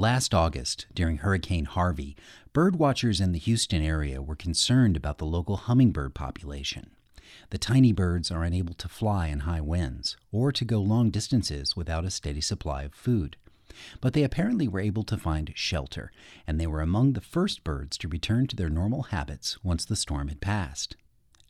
Last 0.00 0.32
August, 0.32 0.86
during 0.94 1.16
Hurricane 1.16 1.64
Harvey, 1.64 2.14
birdwatchers 2.54 3.20
in 3.20 3.32
the 3.32 3.38
Houston 3.40 3.82
area 3.82 4.22
were 4.22 4.36
concerned 4.36 4.96
about 4.96 5.18
the 5.18 5.26
local 5.26 5.56
hummingbird 5.56 6.14
population. 6.14 6.92
The 7.50 7.58
tiny 7.58 7.92
birds 7.92 8.30
are 8.30 8.44
unable 8.44 8.74
to 8.74 8.88
fly 8.88 9.28
in 9.28 9.40
high 9.40 9.62
winds 9.62 10.16
or 10.30 10.52
to 10.52 10.64
go 10.64 10.80
long 10.80 11.10
distances 11.10 11.74
without 11.74 12.04
a 12.04 12.10
steady 12.10 12.42
supply 12.42 12.82
of 12.82 12.94
food. 12.94 13.36
But 14.00 14.12
they 14.12 14.22
apparently 14.22 14.68
were 14.68 14.80
able 14.80 15.04
to 15.04 15.16
find 15.16 15.52
shelter, 15.54 16.10
and 16.46 16.60
they 16.60 16.66
were 16.66 16.82
among 16.82 17.12
the 17.12 17.20
first 17.20 17.64
birds 17.64 17.96
to 17.98 18.08
return 18.08 18.46
to 18.48 18.56
their 18.56 18.68
normal 18.68 19.04
habits 19.04 19.62
once 19.64 19.84
the 19.84 19.96
storm 19.96 20.28
had 20.28 20.40
passed. 20.40 20.96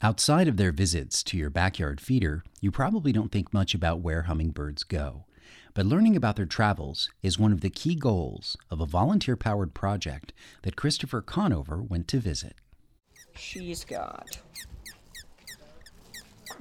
Outside 0.01 0.47
of 0.47 0.57
their 0.57 0.71
visits 0.71 1.25
to 1.25 1.37
your 1.37 1.51
backyard 1.51 2.01
feeder, 2.01 2.45
you 2.61 2.71
probably 2.71 3.11
don't 3.11 3.33
think 3.33 3.53
much 3.53 3.75
about 3.75 4.01
where 4.01 4.23
hummingbirds 4.23 4.85
go. 4.85 5.25
But 5.75 5.87
learning 5.87 6.15
about 6.15 6.37
their 6.37 6.47
travels 6.47 7.11
is 7.23 7.39
one 7.39 7.53
of 7.53 7.61
the 7.61 7.71
key 7.71 7.97
goals 7.97 8.57
of 8.71 8.81
a 8.81 8.87
volunteer 8.87 9.37
powered 9.37 9.75
project 9.75 10.33
that 10.63 10.77
Christopher 10.77 11.23
Conover 11.23 11.83
went 11.83 12.07
to 12.09 12.21
visit. 12.21 12.55
She's 13.35 13.85
got 13.85 14.39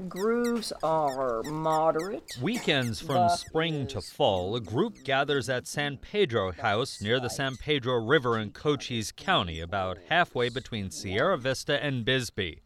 Grooves 0.07 0.71
are 0.83 1.41
moderate. 1.43 2.37
Weekends 2.39 3.01
from 3.01 3.29
spring 3.29 3.87
to 3.87 3.99
fall, 3.99 4.55
a 4.55 4.61
group 4.61 5.03
gathers 5.03 5.49
at 5.49 5.65
San 5.65 5.97
Pedro 5.97 6.51
House 6.51 7.01
near 7.01 7.19
the 7.19 7.31
San 7.31 7.55
Pedro 7.55 8.05
River 8.05 8.37
in 8.37 8.51
Cochise 8.51 9.11
County, 9.11 9.59
about 9.59 9.97
halfway 10.09 10.49
between 10.49 10.91
Sierra 10.91 11.35
Vista 11.35 11.83
and 11.83 12.05
Bisbee. 12.05 12.61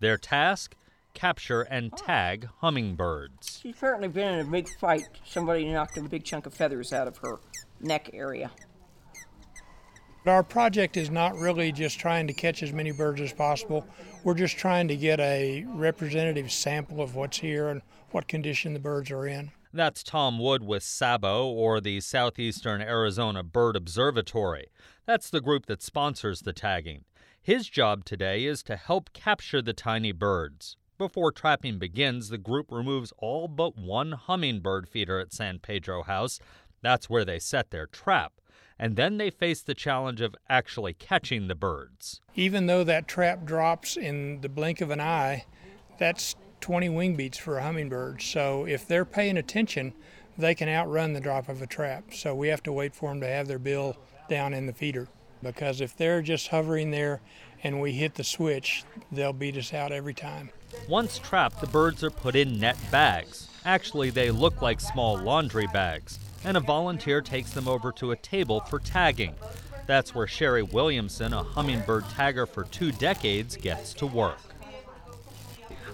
Their 0.00 0.18
task? 0.18 0.74
Capture 1.14 1.62
and 1.62 1.96
tag 1.96 2.48
hummingbirds. 2.60 3.60
She's 3.62 3.78
certainly 3.78 4.08
been 4.08 4.34
in 4.34 4.46
a 4.48 4.50
big 4.50 4.68
fight. 4.80 5.04
Somebody 5.24 5.66
knocked 5.66 5.96
a 5.98 6.02
big 6.02 6.24
chunk 6.24 6.46
of 6.46 6.54
feathers 6.54 6.92
out 6.92 7.06
of 7.06 7.18
her 7.18 7.38
neck 7.80 8.10
area. 8.12 8.50
Our 10.24 10.44
project 10.44 10.96
is 10.96 11.10
not 11.10 11.36
really 11.36 11.72
just 11.72 11.98
trying 11.98 12.28
to 12.28 12.32
catch 12.32 12.62
as 12.62 12.72
many 12.72 12.92
birds 12.92 13.20
as 13.20 13.32
possible. 13.32 13.84
We're 14.22 14.34
just 14.34 14.56
trying 14.56 14.86
to 14.86 14.96
get 14.96 15.18
a 15.18 15.64
representative 15.66 16.52
sample 16.52 17.00
of 17.02 17.16
what's 17.16 17.38
here 17.38 17.66
and 17.66 17.82
what 18.12 18.28
condition 18.28 18.72
the 18.72 18.78
birds 18.78 19.10
are 19.10 19.26
in. 19.26 19.50
That's 19.72 20.04
Tom 20.04 20.38
Wood 20.38 20.62
with 20.62 20.84
SABO, 20.84 21.46
or 21.46 21.80
the 21.80 22.00
Southeastern 22.00 22.80
Arizona 22.80 23.42
Bird 23.42 23.74
Observatory. 23.74 24.68
That's 25.06 25.28
the 25.28 25.40
group 25.40 25.66
that 25.66 25.82
sponsors 25.82 26.42
the 26.42 26.52
tagging. 26.52 27.04
His 27.42 27.68
job 27.68 28.04
today 28.04 28.44
is 28.44 28.62
to 28.64 28.76
help 28.76 29.12
capture 29.12 29.60
the 29.60 29.72
tiny 29.72 30.12
birds. 30.12 30.76
Before 30.98 31.32
trapping 31.32 31.80
begins, 31.80 32.28
the 32.28 32.38
group 32.38 32.70
removes 32.70 33.12
all 33.18 33.48
but 33.48 33.76
one 33.76 34.12
hummingbird 34.12 34.88
feeder 34.88 35.18
at 35.18 35.32
San 35.32 35.58
Pedro 35.58 36.04
House. 36.04 36.38
That's 36.80 37.10
where 37.10 37.24
they 37.24 37.40
set 37.40 37.70
their 37.70 37.86
trap 37.88 38.34
and 38.82 38.96
then 38.96 39.16
they 39.16 39.30
face 39.30 39.62
the 39.62 39.76
challenge 39.76 40.20
of 40.20 40.34
actually 40.50 40.92
catching 40.92 41.46
the 41.46 41.54
birds. 41.54 42.20
Even 42.34 42.66
though 42.66 42.82
that 42.82 43.06
trap 43.06 43.44
drops 43.44 43.96
in 43.96 44.40
the 44.40 44.48
blink 44.48 44.80
of 44.80 44.90
an 44.90 45.00
eye, 45.00 45.44
that's 46.00 46.34
20 46.62 46.88
wing 46.88 47.14
beats 47.14 47.38
for 47.38 47.58
a 47.58 47.62
hummingbird. 47.62 48.20
So 48.20 48.66
if 48.66 48.88
they're 48.88 49.04
paying 49.04 49.36
attention, 49.36 49.92
they 50.36 50.56
can 50.56 50.68
outrun 50.68 51.12
the 51.12 51.20
drop 51.20 51.48
of 51.48 51.62
a 51.62 51.66
trap. 51.66 52.12
So 52.12 52.34
we 52.34 52.48
have 52.48 52.64
to 52.64 52.72
wait 52.72 52.92
for 52.92 53.10
them 53.10 53.20
to 53.20 53.28
have 53.28 53.46
their 53.46 53.60
bill 53.60 53.96
down 54.28 54.52
in 54.52 54.66
the 54.66 54.72
feeder 54.72 55.06
because 55.44 55.80
if 55.80 55.96
they're 55.96 56.20
just 56.20 56.48
hovering 56.48 56.90
there 56.90 57.20
and 57.62 57.80
we 57.80 57.92
hit 57.92 58.16
the 58.16 58.24
switch, 58.24 58.82
they'll 59.12 59.32
beat 59.32 59.56
us 59.56 59.72
out 59.72 59.92
every 59.92 60.14
time. 60.14 60.50
Once 60.88 61.20
trapped, 61.20 61.60
the 61.60 61.68
birds 61.68 62.02
are 62.02 62.10
put 62.10 62.34
in 62.34 62.58
net 62.58 62.76
bags. 62.90 63.48
Actually, 63.64 64.10
they 64.10 64.32
look 64.32 64.60
like 64.60 64.80
small 64.80 65.16
laundry 65.16 65.68
bags 65.68 66.18
and 66.44 66.56
a 66.56 66.60
volunteer 66.60 67.20
takes 67.20 67.52
them 67.52 67.68
over 67.68 67.92
to 67.92 68.10
a 68.10 68.16
table 68.16 68.60
for 68.60 68.78
tagging. 68.78 69.34
That's 69.86 70.14
where 70.14 70.26
Sheri 70.26 70.70
Williamson, 70.72 71.32
a 71.32 71.42
hummingbird 71.42 72.04
tagger 72.04 72.48
for 72.48 72.64
two 72.64 72.92
decades, 72.92 73.56
gets 73.56 73.92
to 73.94 74.06
work. 74.06 74.38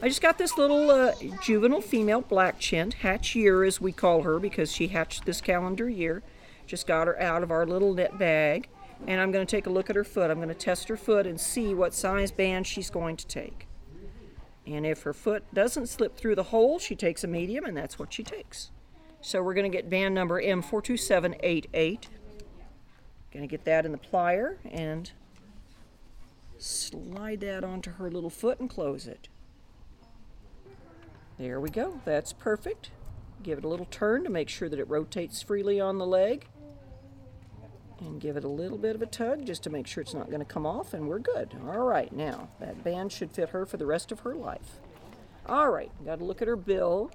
I 0.01 0.09
just 0.09 0.23
got 0.23 0.39
this 0.39 0.57
little 0.57 0.91
uh, 0.91 1.13
juvenile 1.43 1.81
female 1.81 2.21
black 2.21 2.61
chinned, 2.61 2.95
hatch 2.95 3.35
year 3.35 3.65
as 3.65 3.81
we 3.81 3.91
call 3.91 4.23
her 4.23 4.39
because 4.39 4.71
she 4.71 4.89
hatched 4.89 5.25
this 5.25 5.41
calendar 5.41 5.89
year. 5.89 6.23
Just 6.67 6.87
got 6.87 7.09
her 7.09 7.21
out 7.21 7.43
of 7.43 7.51
our 7.51 7.67
little 7.67 7.95
net 7.95 8.17
bag, 8.19 8.69
and 9.07 9.21
I'm 9.21 9.33
going 9.33 9.45
to 9.45 9.51
take 9.51 9.67
a 9.67 9.71
look 9.71 9.91
at 9.91 9.97
her 9.97 10.05
foot. 10.05 10.31
I'm 10.31 10.37
going 10.37 10.49
to 10.49 10.55
test 10.55 10.89
her 10.89 10.97
foot 10.97 11.27
and 11.27 11.41
see 11.41 11.75
what 11.75 11.95
size 11.95 12.31
band 12.31 12.67
she's 12.67 12.91
going 12.91 13.17
to 13.17 13.27
take. 13.27 13.67
And 14.67 14.87
if 14.87 15.03
her 15.03 15.15
foot 15.15 15.43
doesn't 15.53 15.89
slip 15.89 16.17
through 16.17 16.35
the 16.37 16.45
hole, 16.45 16.79
she 16.79 16.95
takes 16.95 17.25
a 17.25 17.27
medium, 17.27 17.65
and 17.65 17.77
that's 17.77 17.99
what 17.99 18.13
she 18.13 18.23
takes. 18.23 18.71
So 19.21 19.43
we're 19.43 19.55
going 19.55 19.71
to 19.71 19.77
get 19.77 19.91
band 19.91 20.15
number 20.15 20.43
M42788. 20.43 22.07
Going 23.33 23.43
to 23.43 23.47
get 23.47 23.65
that 23.65 23.85
in 23.85 23.93
the 23.93 23.99
plier 23.99 24.57
and 24.71 25.11
slide 26.57 27.41
that 27.41 27.63
onto 27.63 27.93
her 27.93 28.11
little 28.11 28.31
foot 28.31 28.61
and 28.61 28.71
close 28.71 29.07
it. 29.07 29.29
There 31.39 31.61
we 31.61 31.71
go. 31.71 32.01
That's 32.05 32.33
perfect. 32.33 32.91
Give 33.43 33.59
it 33.59 33.65
a 33.65 33.69
little 33.69 33.87
turn 33.87 34.25
to 34.25 34.31
make 34.31 34.49
sure 34.49 34.69
that 34.69 34.79
it 34.79 34.89
rotates 34.89 35.43
freely 35.43 35.81
on 35.81 35.99
the 35.99 36.07
leg. 36.07 36.47
And 38.01 38.21
give 38.21 38.37
it 38.37 38.45
a 38.45 38.49
little 38.49 38.79
bit 38.79 38.95
of 38.95 39.03
a 39.03 39.07
tug 39.07 39.45
just 39.45 39.63
to 39.65 39.71
make 39.71 39.87
sure 39.87 40.03
it's 40.03 40.15
not 40.15 40.29
going 40.29 40.39
to 40.39 40.45
come 40.45 40.65
off, 40.65 40.95
and 40.95 41.09
we're 41.09 41.19
good. 41.19 41.53
All 41.67 41.85
right, 41.85 42.13
now 42.13 42.49
that 42.61 42.85
band 42.85 43.13
should 43.13 43.33
fit 43.33 43.51
her 43.51 43.67
for 43.67 43.77
the 43.77 43.87
rest 43.87 44.13
of 44.13 44.21
her 44.21 44.35
life. 44.35 44.81
All 45.47 45.71
right, 45.71 45.91
got 46.05 46.19
to 46.19 46.25
look 46.25 46.41
at 46.41 46.49
her 46.49 46.57
bill. 46.57 47.11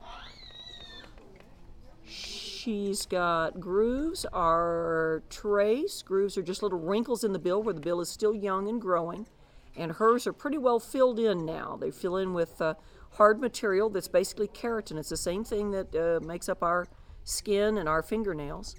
She's 2.13 3.05
got 3.05 3.59
grooves 3.59 4.25
are 4.31 5.23
trace. 5.29 6.01
Grooves 6.01 6.37
are 6.37 6.43
just 6.43 6.61
little 6.61 6.79
wrinkles 6.79 7.23
in 7.23 7.33
the 7.33 7.39
bill 7.39 7.61
where 7.63 7.73
the 7.73 7.81
bill 7.81 7.99
is 8.01 8.09
still 8.09 8.35
young 8.35 8.69
and 8.69 8.79
growing. 8.79 9.27
And 9.75 9.93
hers 9.93 10.27
are 10.27 10.33
pretty 10.33 10.59
well 10.59 10.79
filled 10.79 11.19
in 11.19 11.45
now. 11.45 11.75
They 11.75 11.89
fill 11.89 12.17
in 12.17 12.33
with 12.33 12.61
uh, 12.61 12.75
hard 13.13 13.41
material 13.41 13.89
that's 13.89 14.07
basically 14.07 14.47
keratin. 14.47 14.97
It's 14.97 15.09
the 15.09 15.17
same 15.17 15.43
thing 15.43 15.71
that 15.71 15.95
uh, 15.95 16.25
makes 16.25 16.47
up 16.47 16.61
our 16.61 16.87
skin 17.23 17.77
and 17.77 17.89
our 17.89 18.03
fingernails. 18.03 18.75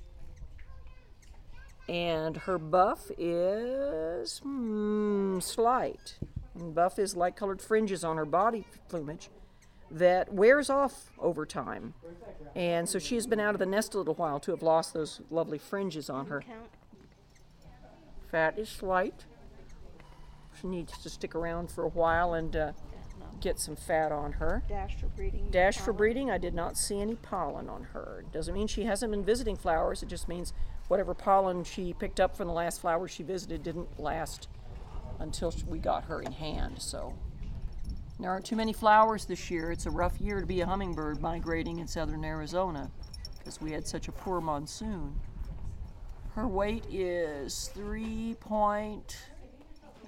And 1.88 2.36
her 2.36 2.58
buff 2.58 3.10
is 3.18 4.40
mm, 4.46 5.42
slight. 5.42 6.18
And 6.54 6.74
buff 6.74 6.98
is 6.98 7.16
light 7.16 7.36
colored 7.36 7.60
fringes 7.60 8.04
on 8.04 8.16
her 8.16 8.24
body 8.24 8.64
plumage 8.88 9.28
that 9.90 10.32
wears 10.32 10.70
off 10.70 11.10
over 11.18 11.46
time. 11.46 11.94
And 12.54 12.88
so 12.88 12.98
she 12.98 13.14
has 13.16 13.26
been 13.26 13.40
out 13.40 13.54
of 13.54 13.58
the 13.58 13.66
nest 13.66 13.94
a 13.94 13.98
little 13.98 14.14
while 14.14 14.40
to 14.40 14.50
have 14.50 14.62
lost 14.62 14.94
those 14.94 15.20
lovely 15.30 15.58
fringes 15.58 16.08
on 16.08 16.26
her. 16.26 16.42
Fat 18.30 18.58
is 18.58 18.68
slight. 18.68 19.24
She 20.60 20.66
needs 20.68 20.96
to 20.98 21.10
stick 21.10 21.34
around 21.34 21.70
for 21.70 21.84
a 21.84 21.88
while 21.88 22.34
and 22.34 22.54
uh, 22.56 22.72
get 23.40 23.58
some 23.58 23.76
fat 23.76 24.12
on 24.12 24.32
her. 24.32 24.62
Dash 24.68 24.96
for 24.96 25.06
breeding. 25.06 25.48
Dash 25.50 25.78
for 25.78 25.92
breeding, 25.92 26.30
I 26.30 26.38
did 26.38 26.54
not 26.54 26.76
see 26.76 27.00
any 27.00 27.16
pollen 27.16 27.68
on 27.68 27.84
her. 27.92 28.24
Doesn't 28.32 28.54
mean 28.54 28.66
she 28.66 28.84
hasn't 28.84 29.10
been 29.10 29.24
visiting 29.24 29.56
flowers, 29.56 30.02
it 30.02 30.08
just 30.08 30.28
means 30.28 30.52
whatever 30.88 31.14
pollen 31.14 31.64
she 31.64 31.92
picked 31.92 32.20
up 32.20 32.36
from 32.36 32.48
the 32.48 32.54
last 32.54 32.80
flower 32.80 33.08
she 33.08 33.22
visited 33.22 33.62
didn't 33.62 34.00
last 34.00 34.48
until 35.18 35.52
we 35.68 35.78
got 35.78 36.04
her 36.04 36.20
in 36.20 36.32
hand. 36.32 36.80
So 36.80 37.14
there 38.20 38.30
aren't 38.30 38.44
too 38.44 38.56
many 38.56 38.72
flowers 38.72 39.24
this 39.24 39.50
year. 39.50 39.72
It's 39.72 39.86
a 39.86 39.90
rough 39.90 40.20
year 40.20 40.40
to 40.40 40.46
be 40.46 40.60
a 40.60 40.66
hummingbird 40.66 41.20
migrating 41.20 41.80
in 41.80 41.88
southern 41.88 42.24
Arizona 42.24 42.90
because 43.38 43.60
we 43.60 43.72
had 43.72 43.86
such 43.86 44.08
a 44.08 44.12
poor 44.12 44.40
monsoon. 44.40 45.20
Her 46.34 46.46
weight 46.48 46.84
is 46.90 47.70
three 47.74 48.36
point. 48.40 49.18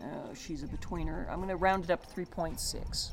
Oh, 0.02 0.34
she's 0.34 0.62
a 0.62 0.66
betweener. 0.66 1.28
I'm 1.30 1.36
going 1.36 1.48
to 1.48 1.56
round 1.56 1.84
it 1.84 1.90
up 1.90 2.12
to 2.14 2.20
3.6. 2.20 3.12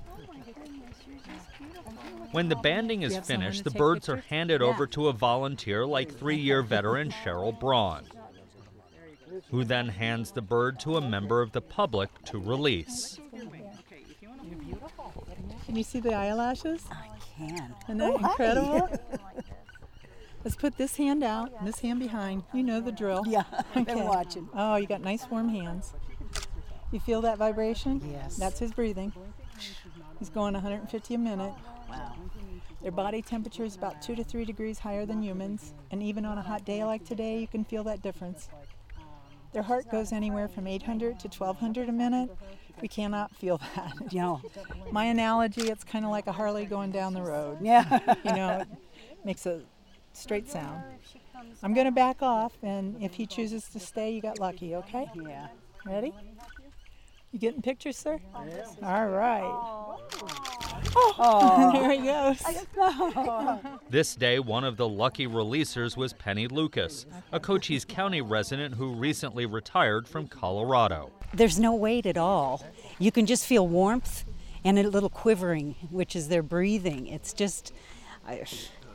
When 2.31 2.49
the 2.49 2.55
banding 2.55 3.03
is 3.03 3.17
finished, 3.19 3.63
the 3.63 3.71
birds 3.71 4.09
are 4.09 4.17
handed 4.17 4.61
yeah. 4.61 4.67
over 4.67 4.87
to 4.87 5.07
a 5.07 5.13
volunteer 5.13 5.85
like 5.85 6.11
three 6.11 6.37
year 6.37 6.61
veteran 6.61 7.13
Cheryl 7.23 7.57
Braun, 7.57 8.05
who 9.49 9.63
then 9.63 9.87
hands 9.89 10.31
the 10.31 10.41
bird 10.41 10.79
to 10.81 10.97
a 10.97 11.01
member 11.01 11.41
of 11.41 11.51
the 11.51 11.61
public 11.61 12.09
to 12.25 12.39
release. 12.39 13.19
Can 15.73 15.79
you 15.79 15.83
see 15.83 16.01
the 16.01 16.13
eyelashes? 16.13 16.85
I 16.91 17.07
can. 17.35 17.73
Isn't 17.85 17.97
that 17.97 18.11
oh, 18.11 18.17
incredible? 18.17 18.89
Let's 20.43 20.55
put 20.55 20.77
this 20.77 20.97
hand 20.97 21.23
out 21.23 21.51
and 21.57 21.67
this 21.67 21.79
hand 21.79 21.99
behind. 21.99 22.43
You 22.53 22.61
know 22.61 22.79
the 22.79 22.91
drill. 22.91 23.23
Yeah, 23.25 23.41
I've 23.73 23.87
been 23.87 24.03
watching. 24.03 24.47
Oh, 24.53 24.75
you 24.75 24.85
got 24.85 25.01
nice 25.01 25.27
warm 25.31 25.49
hands. 25.49 25.95
You 26.91 26.99
feel 26.99 27.21
that 27.21 27.39
vibration? 27.39 28.03
Yes. 28.11 28.37
That's 28.37 28.59
his 28.59 28.71
breathing. 28.71 29.13
He's 30.19 30.29
going 30.29 30.53
150 30.53 31.15
a 31.15 31.17
minute. 31.17 31.53
Wow. 31.89 32.13
Their 32.83 32.91
body 32.91 33.23
temperature 33.23 33.65
is 33.65 33.75
about 33.75 33.99
two 33.99 34.15
to 34.15 34.23
three 34.23 34.45
degrees 34.45 34.77
higher 34.77 35.07
than 35.07 35.23
humans, 35.23 35.73
and 35.89 36.03
even 36.03 36.23
on 36.23 36.37
a 36.37 36.43
hot 36.43 36.65
day 36.65 36.83
like 36.83 37.03
today, 37.03 37.39
you 37.39 37.47
can 37.47 37.63
feel 37.63 37.83
that 37.85 38.03
difference. 38.03 38.47
Their 39.53 39.63
heart 39.63 39.89
goes 39.89 40.11
anywhere 40.11 40.47
from 40.47 40.67
800 40.67 41.19
to 41.21 41.29
1200 41.29 41.89
a 41.89 41.91
minute, 41.91 42.29
we 42.81 42.87
cannot 42.87 43.35
feel 43.35 43.57
that. 43.75 43.93
You 44.11 44.19
know, 44.19 44.41
my 44.91 45.05
analogy, 45.05 45.69
it's 45.69 45.83
kind 45.83 46.05
of 46.05 46.11
like 46.11 46.27
a 46.27 46.31
Harley 46.31 46.65
going 46.65 46.91
down 46.91 47.13
the 47.13 47.21
road. 47.21 47.57
Yeah. 47.61 47.99
you 48.23 48.33
know, 48.33 48.59
it 48.59 48.67
makes 49.25 49.45
a 49.45 49.61
straight 50.13 50.49
sound. 50.49 50.83
I'm 51.61 51.73
going 51.73 51.85
to 51.85 51.91
back 51.91 52.21
off, 52.21 52.53
and 52.61 53.01
if 53.01 53.13
he 53.15 53.25
chooses 53.25 53.67
to 53.69 53.79
stay, 53.79 54.11
you 54.11 54.21
got 54.21 54.39
lucky, 54.39 54.75
okay? 54.75 55.09
Yeah. 55.15 55.47
Ready? 55.85 56.13
You 57.31 57.39
getting 57.39 57.61
pictures, 57.63 57.97
sir? 57.97 58.19
Yes. 58.47 58.75
All 58.83 59.07
right. 59.07 59.41
Oh, 60.95 61.71
there 61.73 61.91
he 61.91 62.05
goes. 62.05 62.43
this 63.89 64.15
day, 64.15 64.39
one 64.39 64.63
of 64.63 64.77
the 64.77 64.87
lucky 64.87 65.25
releasers 65.25 65.97
was 65.97 66.13
Penny 66.13 66.47
Lucas, 66.47 67.07
a 67.31 67.39
Cochise 67.39 67.85
County 67.85 68.21
resident 68.21 68.75
who 68.75 68.93
recently 68.93 69.47
retired 69.47 70.07
from 70.07 70.27
Colorado. 70.27 71.11
There's 71.33 71.59
no 71.59 71.73
weight 71.73 72.05
at 72.05 72.17
all. 72.17 72.63
You 72.99 73.11
can 73.11 73.25
just 73.25 73.45
feel 73.45 73.67
warmth 73.67 74.23
and 74.63 74.77
a 74.77 74.87
little 74.87 75.09
quivering, 75.09 75.75
which 75.89 76.15
is 76.15 76.27
their 76.27 76.43
breathing. 76.43 77.07
It's 77.07 77.33
just, 77.33 77.73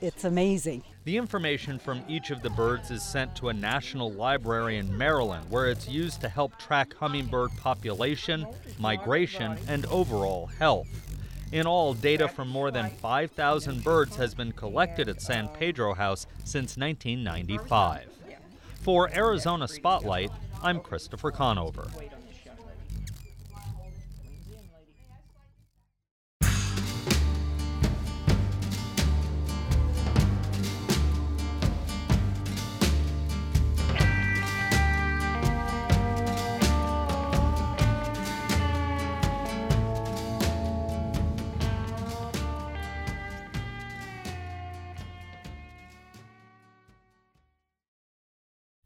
it's 0.00 0.24
amazing. 0.24 0.84
The 1.04 1.16
information 1.16 1.80
from 1.80 2.02
each 2.06 2.30
of 2.30 2.42
the 2.42 2.50
birds 2.50 2.92
is 2.92 3.02
sent 3.02 3.34
to 3.36 3.48
a 3.48 3.52
national 3.52 4.12
library 4.12 4.78
in 4.78 4.96
Maryland 4.96 5.46
where 5.50 5.66
it's 5.66 5.88
used 5.88 6.20
to 6.20 6.28
help 6.28 6.56
track 6.58 6.94
hummingbird 6.94 7.50
population, 7.56 8.46
migration, 8.78 9.58
and 9.66 9.84
overall 9.86 10.46
health. 10.46 10.88
In 11.50 11.66
all, 11.66 11.92
data 11.94 12.28
from 12.28 12.48
more 12.48 12.70
than 12.70 12.90
5,000 12.90 13.82
birds 13.82 14.14
has 14.16 14.34
been 14.34 14.52
collected 14.52 15.08
at 15.08 15.22
San 15.22 15.48
Pedro 15.48 15.94
House 15.94 16.26
since 16.44 16.76
1995. 16.76 18.06
For 18.82 19.10
Arizona 19.12 19.66
Spotlight, 19.66 20.30
I'm 20.62 20.78
Christopher 20.80 21.30
Conover. 21.30 21.88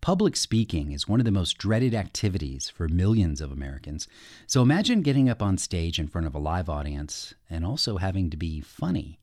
Public 0.03 0.35
speaking 0.35 0.91
is 0.91 1.07
one 1.07 1.21
of 1.21 1.25
the 1.25 1.31
most 1.31 1.59
dreaded 1.59 1.95
activities 1.95 2.69
for 2.69 2.89
millions 2.89 3.41
of 3.41 3.53
Americans. 3.53 4.09
So 4.49 4.61
imagine 4.61 5.03
getting 5.03 5.29
up 5.29 5.41
on 5.41 5.57
stage 5.59 6.01
in 6.01 6.09
front 6.09 6.27
of 6.27 6.35
a 6.35 6.41
live 6.41 6.69
audience 6.69 7.35
and 7.49 7.65
also 7.65 7.99
having 7.99 8.29
to 8.31 8.37
be 8.37 8.61
funny. 8.61 9.21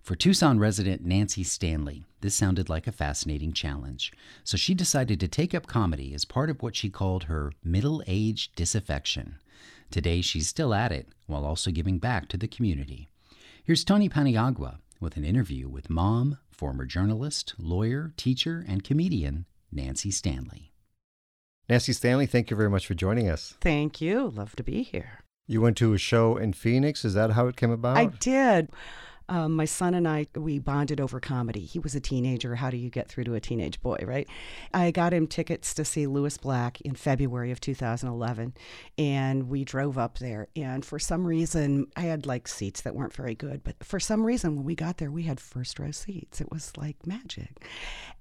For 0.00 0.16
Tucson 0.16 0.58
resident 0.58 1.04
Nancy 1.04 1.44
Stanley, 1.44 2.06
this 2.22 2.34
sounded 2.34 2.70
like 2.70 2.86
a 2.86 2.92
fascinating 2.92 3.52
challenge. 3.52 4.10
So 4.42 4.56
she 4.56 4.72
decided 4.72 5.20
to 5.20 5.28
take 5.28 5.54
up 5.54 5.66
comedy 5.66 6.14
as 6.14 6.24
part 6.24 6.48
of 6.48 6.62
what 6.62 6.76
she 6.76 6.88
called 6.88 7.24
her 7.24 7.52
middle 7.62 8.02
age 8.06 8.52
disaffection. 8.56 9.36
Today, 9.90 10.22
she's 10.22 10.48
still 10.48 10.72
at 10.72 10.92
it 10.92 11.08
while 11.26 11.44
also 11.44 11.70
giving 11.70 11.98
back 11.98 12.28
to 12.28 12.38
the 12.38 12.48
community. 12.48 13.10
Here's 13.62 13.84
Tony 13.84 14.08
Paniagua 14.08 14.78
with 14.98 15.18
an 15.18 15.26
interview 15.26 15.68
with 15.68 15.90
mom, 15.90 16.38
former 16.50 16.86
journalist, 16.86 17.52
lawyer, 17.58 18.14
teacher, 18.16 18.64
and 18.66 18.82
comedian 18.82 19.44
Nancy 19.72 20.10
Stanley. 20.10 20.72
Nancy 21.68 21.92
Stanley, 21.92 22.26
thank 22.26 22.50
you 22.50 22.56
very 22.56 22.68
much 22.68 22.86
for 22.86 22.94
joining 22.94 23.28
us. 23.30 23.54
Thank 23.60 24.00
you. 24.00 24.28
Love 24.28 24.54
to 24.56 24.62
be 24.62 24.82
here. 24.82 25.20
You 25.46 25.60
went 25.60 25.76
to 25.78 25.94
a 25.94 25.98
show 25.98 26.36
in 26.36 26.52
Phoenix. 26.52 27.04
Is 27.04 27.14
that 27.14 27.30
how 27.30 27.46
it 27.46 27.56
came 27.56 27.70
about? 27.70 27.96
I 27.96 28.06
did. 28.06 28.68
Um, 29.32 29.56
my 29.56 29.64
son 29.64 29.94
and 29.94 30.06
I, 30.06 30.26
we 30.34 30.58
bonded 30.58 31.00
over 31.00 31.18
comedy. 31.18 31.60
He 31.60 31.78
was 31.78 31.94
a 31.94 32.00
teenager. 32.00 32.54
How 32.54 32.68
do 32.68 32.76
you 32.76 32.90
get 32.90 33.08
through 33.08 33.24
to 33.24 33.34
a 33.34 33.40
teenage 33.40 33.80
boy, 33.80 33.96
right? 34.06 34.28
I 34.74 34.90
got 34.90 35.14
him 35.14 35.26
tickets 35.26 35.72
to 35.72 35.86
see 35.86 36.06
Lewis 36.06 36.36
Black 36.36 36.82
in 36.82 36.94
February 36.94 37.50
of 37.50 37.58
2011, 37.58 38.52
and 38.98 39.48
we 39.48 39.64
drove 39.64 39.96
up 39.96 40.18
there. 40.18 40.48
And 40.54 40.84
for 40.84 40.98
some 40.98 41.26
reason, 41.26 41.86
I 41.96 42.02
had 42.02 42.26
like 42.26 42.46
seats 42.46 42.82
that 42.82 42.94
weren't 42.94 43.14
very 43.14 43.34
good, 43.34 43.64
but 43.64 43.82
for 43.82 43.98
some 43.98 44.22
reason, 44.22 44.54
when 44.54 44.66
we 44.66 44.74
got 44.74 44.98
there, 44.98 45.10
we 45.10 45.22
had 45.22 45.40
first 45.40 45.78
row 45.78 45.92
seats. 45.92 46.42
It 46.42 46.52
was 46.52 46.70
like 46.76 47.06
magic. 47.06 47.64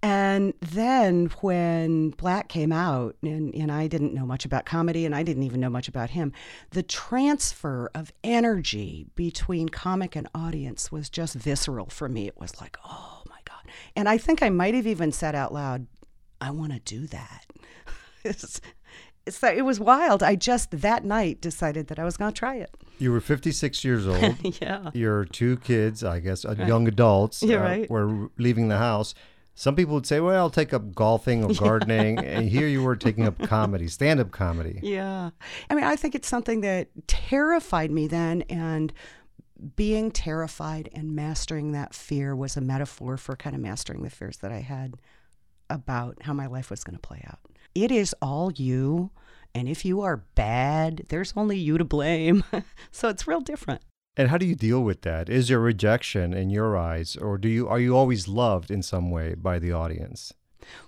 And 0.02 0.54
then 0.62 1.26
when 1.42 2.12
Black 2.12 2.48
came 2.48 2.72
out, 2.72 3.18
and, 3.22 3.54
and 3.54 3.70
I 3.70 3.88
didn't 3.88 4.14
know 4.14 4.26
much 4.26 4.46
about 4.46 4.66
comedy, 4.66 5.06
and 5.06 5.14
I 5.14 5.24
didn't 5.24 5.44
even 5.44 5.60
know 5.60 5.70
much 5.70 5.90
about 5.90 6.12
him, 6.12 6.32
the 6.70 6.84
transfer 6.84 7.92
of 7.94 8.14
energy 8.24 9.08
between 9.16 9.68
comic 9.68 10.16
and 10.16 10.30
audience 10.34 10.90
was 10.90 11.01
just 11.10 11.36
visceral 11.36 11.88
for 11.88 12.10
me. 12.10 12.28
It 12.28 12.40
was 12.40 12.60
like, 12.60 12.78
oh 12.86 13.24
my 13.30 13.40
God. 13.46 13.72
And 13.96 14.08
I 14.10 14.18
think 14.18 14.42
I 14.42 14.50
might 14.50 14.74
have 14.74 14.88
even 14.88 15.12
said 15.12 15.36
out 15.36 15.54
loud, 15.54 15.88
I 16.40 16.52
want 16.52 16.74
to 16.74 16.80
do 16.80 17.08
that. 17.08 17.46
it's, 18.24 18.62
it's 19.26 19.44
it 19.44 19.66
was 19.66 19.80
wild. 19.80 20.24
I 20.24 20.36
just 20.36 20.72
that 20.72 21.06
night 21.06 21.42
decided 21.42 21.88
that 21.88 22.00
I 22.00 22.04
was 22.04 22.18
going 22.18 22.34
to 22.34 22.38
try 22.38 22.56
it. 22.56 22.72
You 22.98 23.12
were 23.12 23.22
56 23.22 23.84
years 23.84 24.08
old. 24.08 24.36
yeah. 24.62 24.90
Your 24.94 25.26
two 25.26 25.58
kids, 25.58 26.04
I 26.04 26.20
guess, 26.20 26.46
uh, 26.46 26.56
young 26.58 26.88
adults, 26.88 27.44
uh, 27.44 27.60
right. 27.60 27.90
were 27.90 28.30
leaving 28.38 28.68
the 28.68 28.78
house. 28.78 29.14
Some 29.54 29.76
people 29.76 29.96
would 29.96 30.08
say, 30.08 30.20
"Well, 30.20 30.36
I'll 30.36 30.50
take 30.50 30.74
up 30.74 30.96
golfing 30.96 31.44
or 31.44 31.54
gardening," 31.60 32.20
and 32.20 32.50
here 32.50 32.68
you 32.68 32.82
were 32.82 32.96
taking 32.96 33.28
up 33.28 33.38
comedy, 33.38 33.88
stand-up 33.90 34.32
comedy. 34.32 34.80
Yeah. 34.82 35.32
I 35.70 35.76
mean, 35.76 35.84
I 35.84 35.96
think 35.98 36.16
it's 36.16 36.28
something 36.28 36.62
that 36.62 36.88
terrified 37.08 37.92
me 37.92 38.08
then 38.08 38.44
and 38.44 38.94
being 39.76 40.12
terrified 40.12 40.90
and 40.94 41.16
mastering 41.16 41.72
that 41.72 41.94
fear 41.94 42.36
was 42.36 42.58
a 42.58 42.62
metaphor 42.62 43.18
for 43.18 43.36
kind 43.36 43.56
of 43.56 43.62
mastering 43.62 44.04
the 44.04 44.10
fears 44.10 44.38
that 44.38 44.52
I 44.52 44.60
had 44.60 44.96
about 45.70 46.24
how 46.24 46.34
my 46.34 46.48
life 46.48 46.70
was 46.70 46.84
going 46.84 46.96
to 46.96 47.02
play 47.02 47.24
out. 47.28 47.40
It 47.74 47.92
is 47.92 48.16
all 48.22 48.52
you. 48.52 49.12
And 49.54 49.68
if 49.68 49.86
you 49.86 50.02
are 50.02 50.26
bad, 50.36 51.06
there's 51.10 51.34
only 51.36 51.58
you 51.58 51.78
to 51.78 51.86
blame. 51.86 52.44
so 52.92 53.10
it's 53.10 53.28
real 53.28 53.42
different. 53.42 53.82
And 54.18 54.30
how 54.30 54.38
do 54.38 54.46
you 54.46 54.56
deal 54.56 54.82
with 54.82 55.02
that? 55.04 55.30
Is 55.30 55.48
there 55.48 55.60
rejection 55.60 56.34
in 56.34 56.50
your 56.50 56.78
eyes, 56.78 57.16
or 57.16 57.38
do 57.38 57.48
you 57.48 57.68
are 57.70 57.80
you 57.80 57.96
always 57.96 58.28
loved 58.28 58.70
in 58.70 58.84
some 58.84 59.10
way 59.10 59.36
by 59.36 59.58
the 59.58 59.72
audience? 59.72 60.34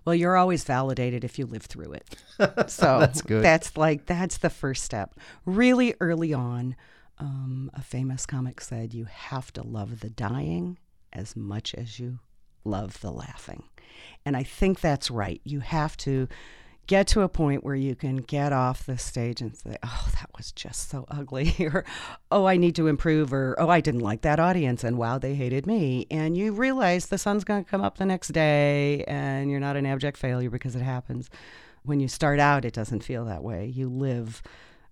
Well, 0.06 0.14
you're 0.14 0.38
always 0.38 0.64
validated 0.64 1.24
if 1.24 1.40
you 1.40 1.46
live 1.46 1.64
through 1.64 1.94
it. 1.94 2.16
So 2.70 3.00
That's 3.00 3.22
good. 3.22 3.44
That's 3.44 3.78
like 3.78 4.06
that's 4.06 4.38
the 4.38 4.50
first 4.50 4.84
step. 4.84 5.16
Really 5.46 5.96
early 6.02 6.34
on, 6.34 6.76
um, 7.20 7.72
a 7.74 7.82
famous 7.82 8.26
comic 8.26 8.62
said, 8.62 8.94
"You 8.94 9.06
have 9.06 9.52
to 9.54 9.64
love 9.64 10.00
the 10.00 10.10
dying 10.10 10.78
as 11.12 11.36
much 11.36 11.74
as 11.76 12.00
you 12.00 12.20
love 12.64 13.00
the 13.02 13.12
laughing," 13.12 13.64
and 14.26 14.36
I 14.36 14.44
think 14.44 14.80
that's 14.82 15.12
right. 15.12 15.42
You 15.44 15.60
have 15.62 15.98
to 15.98 16.28
get 16.86 17.08
to 17.08 17.22
a 17.22 17.30
point 17.30 17.64
where 17.64 17.76
you 17.76 17.96
can 17.96 18.18
get 18.18 18.52
off 18.52 18.86
the 18.86 18.98
stage 18.98 19.42
and 19.42 19.56
say, 19.56 19.78
"Oh, 19.84 20.10
that 20.16 20.30
was 20.36 20.52
just 20.52 20.90
so 20.90 21.06
ugly," 21.10 21.56
or 21.60 21.86
"Oh, 22.32 22.46
I 22.46 22.58
need 22.58 22.76
to 22.76 22.88
improve," 22.88 23.34
or 23.34 23.56
"Oh, 23.60 23.70
I 23.70 23.82
didn't 23.82 24.02
like 24.02 24.22
that 24.22 24.40
audience," 24.40 24.84
and 24.84 24.98
"Wow, 24.98 25.18
they 25.18 25.36
hated 25.36 25.66
me." 25.66 26.08
And 26.12 26.36
you 26.36 26.52
realize 26.52 27.08
the 27.08 27.18
sun's 27.18 27.44
going 27.44 27.64
to 27.64 27.70
come 27.70 27.82
up 27.82 27.98
the 27.98 28.06
next 28.06 28.30
day, 28.30 29.04
and 29.06 29.50
you're 29.50 29.60
not 29.60 29.78
an 29.78 29.86
abject 29.86 30.18
failure 30.18 30.50
because 30.50 30.76
it 30.76 30.82
happens. 30.82 31.30
When 31.84 32.00
you 32.00 32.08
start 32.08 32.40
out, 32.40 32.66
it 32.66 32.74
doesn't 32.74 33.04
feel 33.04 33.26
that 33.26 33.44
way. 33.44 33.68
You 33.68 33.90
live 33.90 34.42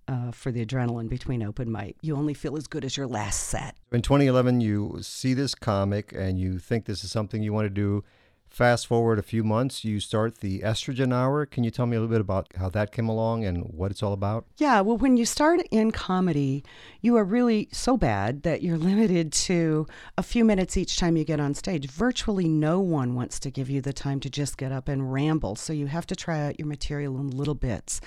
uh, 0.08 0.30
for 0.30 0.50
the 0.50 0.64
adrenaline 0.64 1.08
between 1.08 1.42
open 1.42 1.70
mic. 1.70 1.96
You 2.02 2.16
only 2.16 2.34
feel 2.34 2.56
as 2.56 2.66
good 2.66 2.84
as 2.84 2.96
your 2.96 3.06
last 3.06 3.44
set. 3.48 3.76
In 3.90 4.02
2011, 4.02 4.60
you 4.60 4.98
see 5.00 5.34
this 5.34 5.54
comic 5.54 6.12
and 6.12 6.38
you 6.38 6.58
think 6.58 6.86
this 6.86 7.04
is 7.04 7.10
something 7.10 7.42
you 7.42 7.52
want 7.52 7.66
to 7.66 7.70
do. 7.70 8.04
Fast 8.52 8.86
forward 8.86 9.18
a 9.18 9.22
few 9.22 9.42
months, 9.42 9.82
you 9.82 9.98
start 9.98 10.40
the 10.40 10.60
Estrogen 10.60 11.10
Hour. 11.10 11.46
Can 11.46 11.64
you 11.64 11.70
tell 11.70 11.86
me 11.86 11.96
a 11.96 12.00
little 12.00 12.12
bit 12.12 12.20
about 12.20 12.48
how 12.56 12.68
that 12.68 12.92
came 12.92 13.08
along 13.08 13.46
and 13.46 13.64
what 13.64 13.90
it's 13.90 14.02
all 14.02 14.12
about? 14.12 14.44
Yeah, 14.58 14.82
well, 14.82 14.98
when 14.98 15.16
you 15.16 15.24
start 15.24 15.62
in 15.70 15.90
comedy, 15.90 16.62
you 17.00 17.16
are 17.16 17.24
really 17.24 17.70
so 17.72 17.96
bad 17.96 18.42
that 18.42 18.60
you're 18.60 18.76
limited 18.92 19.32
to 19.32 19.86
a 20.18 20.22
few 20.22 20.44
minutes 20.44 20.76
each 20.76 20.98
time 20.98 21.16
you 21.16 21.24
get 21.24 21.40
on 21.40 21.54
stage. 21.54 21.88
Virtually 21.88 22.46
no 22.46 22.78
one 22.78 23.14
wants 23.14 23.40
to 23.40 23.50
give 23.50 23.70
you 23.70 23.80
the 23.80 23.94
time 23.94 24.20
to 24.20 24.28
just 24.28 24.58
get 24.58 24.70
up 24.70 24.86
and 24.86 25.10
ramble. 25.10 25.56
So 25.56 25.72
you 25.72 25.86
have 25.86 26.06
to 26.08 26.14
try 26.14 26.40
out 26.42 26.58
your 26.58 26.68
material 26.68 27.18
in 27.20 27.30
little 27.30 27.54
bits. 27.54 28.02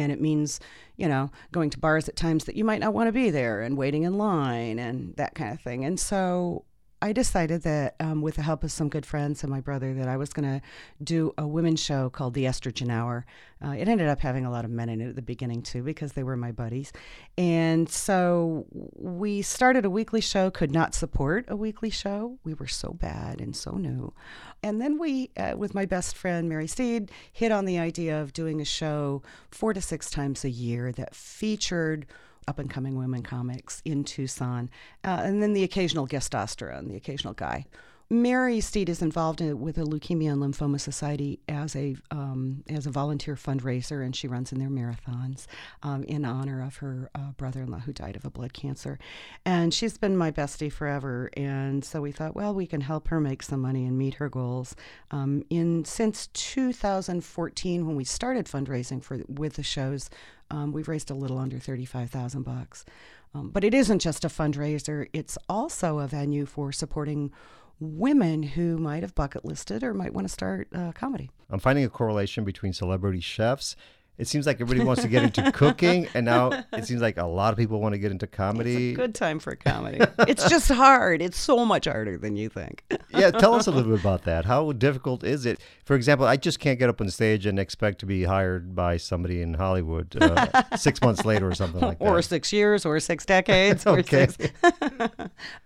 And 0.00 0.12
it 0.12 0.20
means, 0.20 0.60
you 0.96 1.08
know, 1.08 1.30
going 1.52 1.70
to 1.70 1.78
bars 1.78 2.08
at 2.08 2.16
times 2.16 2.44
that 2.44 2.56
you 2.56 2.64
might 2.64 2.80
not 2.80 2.94
want 2.94 3.08
to 3.08 3.12
be 3.12 3.30
there 3.30 3.60
and 3.62 3.76
waiting 3.76 4.02
in 4.04 4.18
line 4.18 4.78
and 4.78 5.14
that 5.16 5.34
kind 5.34 5.52
of 5.52 5.60
thing. 5.60 5.84
And 5.84 5.98
so 5.98 6.64
I 7.04 7.12
decided 7.12 7.64
that, 7.64 7.96
um, 8.00 8.22
with 8.22 8.36
the 8.36 8.42
help 8.42 8.64
of 8.64 8.72
some 8.72 8.88
good 8.88 9.04
friends 9.04 9.42
and 9.42 9.50
my 9.50 9.60
brother, 9.60 9.92
that 9.92 10.08
I 10.08 10.16
was 10.16 10.32
going 10.32 10.48
to 10.48 10.66
do 11.02 11.34
a 11.36 11.46
women's 11.46 11.80
show 11.80 12.08
called 12.08 12.32
The 12.32 12.46
Estrogen 12.46 12.90
Hour. 12.90 13.26
Uh, 13.62 13.72
it 13.72 13.88
ended 13.88 14.08
up 14.08 14.20
having 14.20 14.46
a 14.46 14.50
lot 14.50 14.64
of 14.64 14.70
men 14.70 14.88
in 14.88 15.02
it 15.02 15.10
at 15.10 15.14
the 15.14 15.20
beginning, 15.20 15.60
too, 15.60 15.82
because 15.82 16.14
they 16.14 16.22
were 16.22 16.34
my 16.34 16.50
buddies. 16.50 16.94
And 17.36 17.90
so 17.90 18.64
we 18.94 19.42
started 19.42 19.84
a 19.84 19.90
weekly 19.90 20.22
show, 20.22 20.50
could 20.50 20.70
not 20.70 20.94
support 20.94 21.44
a 21.48 21.56
weekly 21.56 21.90
show. 21.90 22.38
We 22.42 22.54
were 22.54 22.68
so 22.68 22.94
bad 22.94 23.38
and 23.38 23.54
so 23.54 23.72
new. 23.72 24.14
And 24.62 24.80
then 24.80 24.98
we, 24.98 25.30
uh, 25.36 25.58
with 25.58 25.74
my 25.74 25.84
best 25.84 26.16
friend, 26.16 26.48
Mary 26.48 26.66
Steed, 26.66 27.10
hit 27.30 27.52
on 27.52 27.66
the 27.66 27.78
idea 27.78 28.18
of 28.18 28.32
doing 28.32 28.62
a 28.62 28.64
show 28.64 29.22
four 29.50 29.74
to 29.74 29.82
six 29.82 30.08
times 30.08 30.42
a 30.42 30.50
year 30.50 30.90
that 30.92 31.14
featured 31.14 32.06
up 32.46 32.58
and 32.58 32.70
coming 32.70 32.96
women 32.96 33.22
comics 33.22 33.82
in 33.84 34.04
Tucson, 34.04 34.70
uh, 35.04 35.20
and 35.24 35.42
then 35.42 35.52
the 35.52 35.64
occasional 35.64 36.06
guestosterone, 36.06 36.88
the 36.88 36.96
occasional 36.96 37.34
guy. 37.34 37.66
Mary 38.10 38.60
Steed 38.60 38.90
is 38.90 39.00
involved 39.00 39.40
in, 39.40 39.60
with 39.60 39.76
the 39.76 39.84
Leukemia 39.84 40.32
and 40.32 40.42
Lymphoma 40.42 40.78
Society 40.78 41.40
as 41.48 41.74
a 41.74 41.96
um, 42.10 42.62
as 42.68 42.86
a 42.86 42.90
volunteer 42.90 43.34
fundraiser, 43.34 44.04
and 44.04 44.14
she 44.14 44.28
runs 44.28 44.52
in 44.52 44.58
their 44.58 44.68
marathons 44.68 45.46
um, 45.82 46.04
in 46.04 46.24
honor 46.24 46.62
of 46.62 46.76
her 46.76 47.10
uh, 47.14 47.32
brother-in-law 47.38 47.80
who 47.80 47.92
died 47.94 48.14
of 48.16 48.24
a 48.26 48.30
blood 48.30 48.52
cancer. 48.52 48.98
And 49.46 49.72
she's 49.72 49.96
been 49.96 50.16
my 50.18 50.30
bestie 50.30 50.70
forever, 50.70 51.30
and 51.34 51.82
so 51.82 52.02
we 52.02 52.12
thought, 52.12 52.36
well, 52.36 52.54
we 52.54 52.66
can 52.66 52.82
help 52.82 53.08
her 53.08 53.20
make 53.20 53.42
some 53.42 53.60
money 53.60 53.86
and 53.86 53.96
meet 53.96 54.14
her 54.14 54.28
goals. 54.28 54.76
Um, 55.10 55.42
in 55.48 55.86
since 55.86 56.26
2014, 56.34 57.86
when 57.86 57.96
we 57.96 58.04
started 58.04 58.46
fundraising 58.46 59.02
for 59.02 59.22
with 59.28 59.54
the 59.54 59.62
shows, 59.62 60.10
um, 60.50 60.72
we've 60.72 60.88
raised 60.88 61.10
a 61.10 61.14
little 61.14 61.38
under 61.38 61.58
35,000 61.58 62.42
bucks. 62.42 62.84
Um, 63.34 63.48
but 63.50 63.64
it 63.64 63.74
isn't 63.74 63.98
just 63.98 64.24
a 64.24 64.28
fundraiser; 64.28 65.08
it's 65.12 65.38
also 65.48 65.98
a 65.98 66.06
venue 66.06 66.44
for 66.44 66.70
supporting 66.70 67.32
women 67.80 68.42
who 68.42 68.78
might 68.78 69.02
have 69.02 69.14
bucket 69.14 69.44
listed 69.44 69.82
or 69.82 69.94
might 69.94 70.12
want 70.12 70.26
to 70.26 70.32
start 70.32 70.68
uh, 70.74 70.92
comedy. 70.92 71.30
I'm 71.50 71.60
finding 71.60 71.84
a 71.84 71.88
correlation 71.88 72.44
between 72.44 72.72
celebrity 72.72 73.20
chefs 73.20 73.76
it 74.16 74.28
seems 74.28 74.46
like 74.46 74.60
everybody 74.60 74.86
wants 74.86 75.02
to 75.02 75.08
get 75.08 75.24
into 75.24 75.50
cooking, 75.50 76.06
and 76.14 76.24
now 76.24 76.50
it 76.72 76.84
seems 76.84 77.02
like 77.02 77.16
a 77.16 77.24
lot 77.24 77.52
of 77.52 77.58
people 77.58 77.80
want 77.80 77.94
to 77.94 77.98
get 77.98 78.12
into 78.12 78.28
comedy. 78.28 78.90
It's 78.90 78.98
a 78.98 79.02
good 79.02 79.14
time 79.14 79.40
for 79.40 79.56
comedy. 79.56 79.98
it's 80.28 80.48
just 80.48 80.70
hard. 80.70 81.20
It's 81.20 81.38
so 81.38 81.64
much 81.64 81.86
harder 81.86 82.16
than 82.16 82.36
you 82.36 82.48
think. 82.48 82.84
yeah, 83.10 83.32
tell 83.32 83.54
us 83.54 83.66
a 83.66 83.72
little 83.72 83.90
bit 83.90 84.00
about 84.00 84.22
that. 84.24 84.44
How 84.44 84.70
difficult 84.72 85.24
is 85.24 85.46
it? 85.46 85.60
For 85.84 85.96
example, 85.96 86.26
I 86.26 86.36
just 86.36 86.60
can't 86.60 86.78
get 86.78 86.88
up 86.88 87.00
on 87.00 87.10
stage 87.10 87.44
and 87.44 87.58
expect 87.58 87.98
to 88.00 88.06
be 88.06 88.22
hired 88.22 88.76
by 88.76 88.98
somebody 88.98 89.42
in 89.42 89.54
Hollywood 89.54 90.16
uh, 90.20 90.62
six 90.76 91.00
months 91.02 91.24
later 91.24 91.48
or 91.48 91.54
something 91.54 91.80
like 91.80 91.98
that. 91.98 92.08
Or 92.08 92.22
six 92.22 92.52
years, 92.52 92.86
or 92.86 93.00
six 93.00 93.26
decades. 93.26 93.84
okay. 93.84 94.28
Six... 94.28 94.52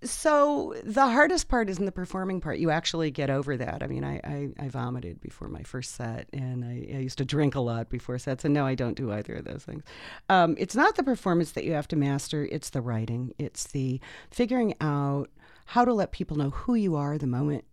so 0.03 0.75
the 0.85 1.07
hardest 1.07 1.49
part 1.49 1.69
isn't 1.69 1.85
the 1.85 1.93
performing 1.93 2.41
part. 2.41 2.59
You 2.59 2.71
actually 2.71 3.11
get 3.11 3.29
over 3.29 3.59
that. 3.59 3.83
I 3.83 3.87
mean, 3.89 4.05
I, 4.05 4.21
I, 4.25 4.49
I 4.59 4.69
vomited 4.69 5.21
before 5.21 5.49
my 5.49 5.63
first 5.65 5.95
set, 5.95 6.29
and 6.33 6.65
I, 6.65 6.97
I 6.97 7.01
used 7.01 7.19
to 7.19 7.27
drink 7.27 7.55
a 7.55 7.61
lot 7.61 7.91
before 7.91 8.19
sets 8.19 8.38
and 8.44 8.55
no, 8.55 8.66
I 8.66 8.74
don't 8.74 8.96
do 8.96 9.12
either 9.12 9.35
of 9.37 9.44
those 9.44 9.64
things. 9.64 9.83
Um, 10.29 10.55
it's 10.59 10.77
not 10.77 10.96
the 10.96 11.03
performance 11.03 11.53
that 11.53 11.64
you 11.64 11.72
have 11.72 11.88
to 11.88 11.96
master, 11.96 12.48
it's 12.51 12.70
the 12.70 12.81
writing, 12.81 13.35
it's 13.38 13.64
the 13.64 14.01
figuring 14.31 14.74
out 14.81 15.31
how 15.66 15.85
to 15.85 15.92
let 15.92 16.12
people 16.12 16.37
know 16.37 16.51
who 16.51 16.74
you 16.74 16.96
are 16.96 17.18
the 17.18 17.27
moment 17.27 17.64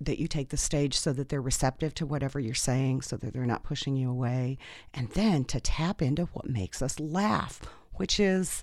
that 0.00 0.18
you 0.18 0.26
take 0.26 0.48
the 0.48 0.56
stage 0.56 0.98
so 0.98 1.12
that 1.12 1.28
they're 1.28 1.42
receptive 1.42 1.94
to 1.94 2.06
whatever 2.06 2.40
you're 2.40 2.54
saying, 2.54 3.02
so 3.02 3.16
that 3.16 3.34
they're 3.34 3.44
not 3.44 3.62
pushing 3.62 3.96
you 3.96 4.10
away, 4.10 4.56
and 4.94 5.10
then 5.10 5.44
to 5.44 5.60
tap 5.60 6.00
into 6.00 6.24
what 6.32 6.48
makes 6.48 6.80
us 6.80 6.98
laugh, 6.98 7.60
which 7.94 8.18
is 8.18 8.62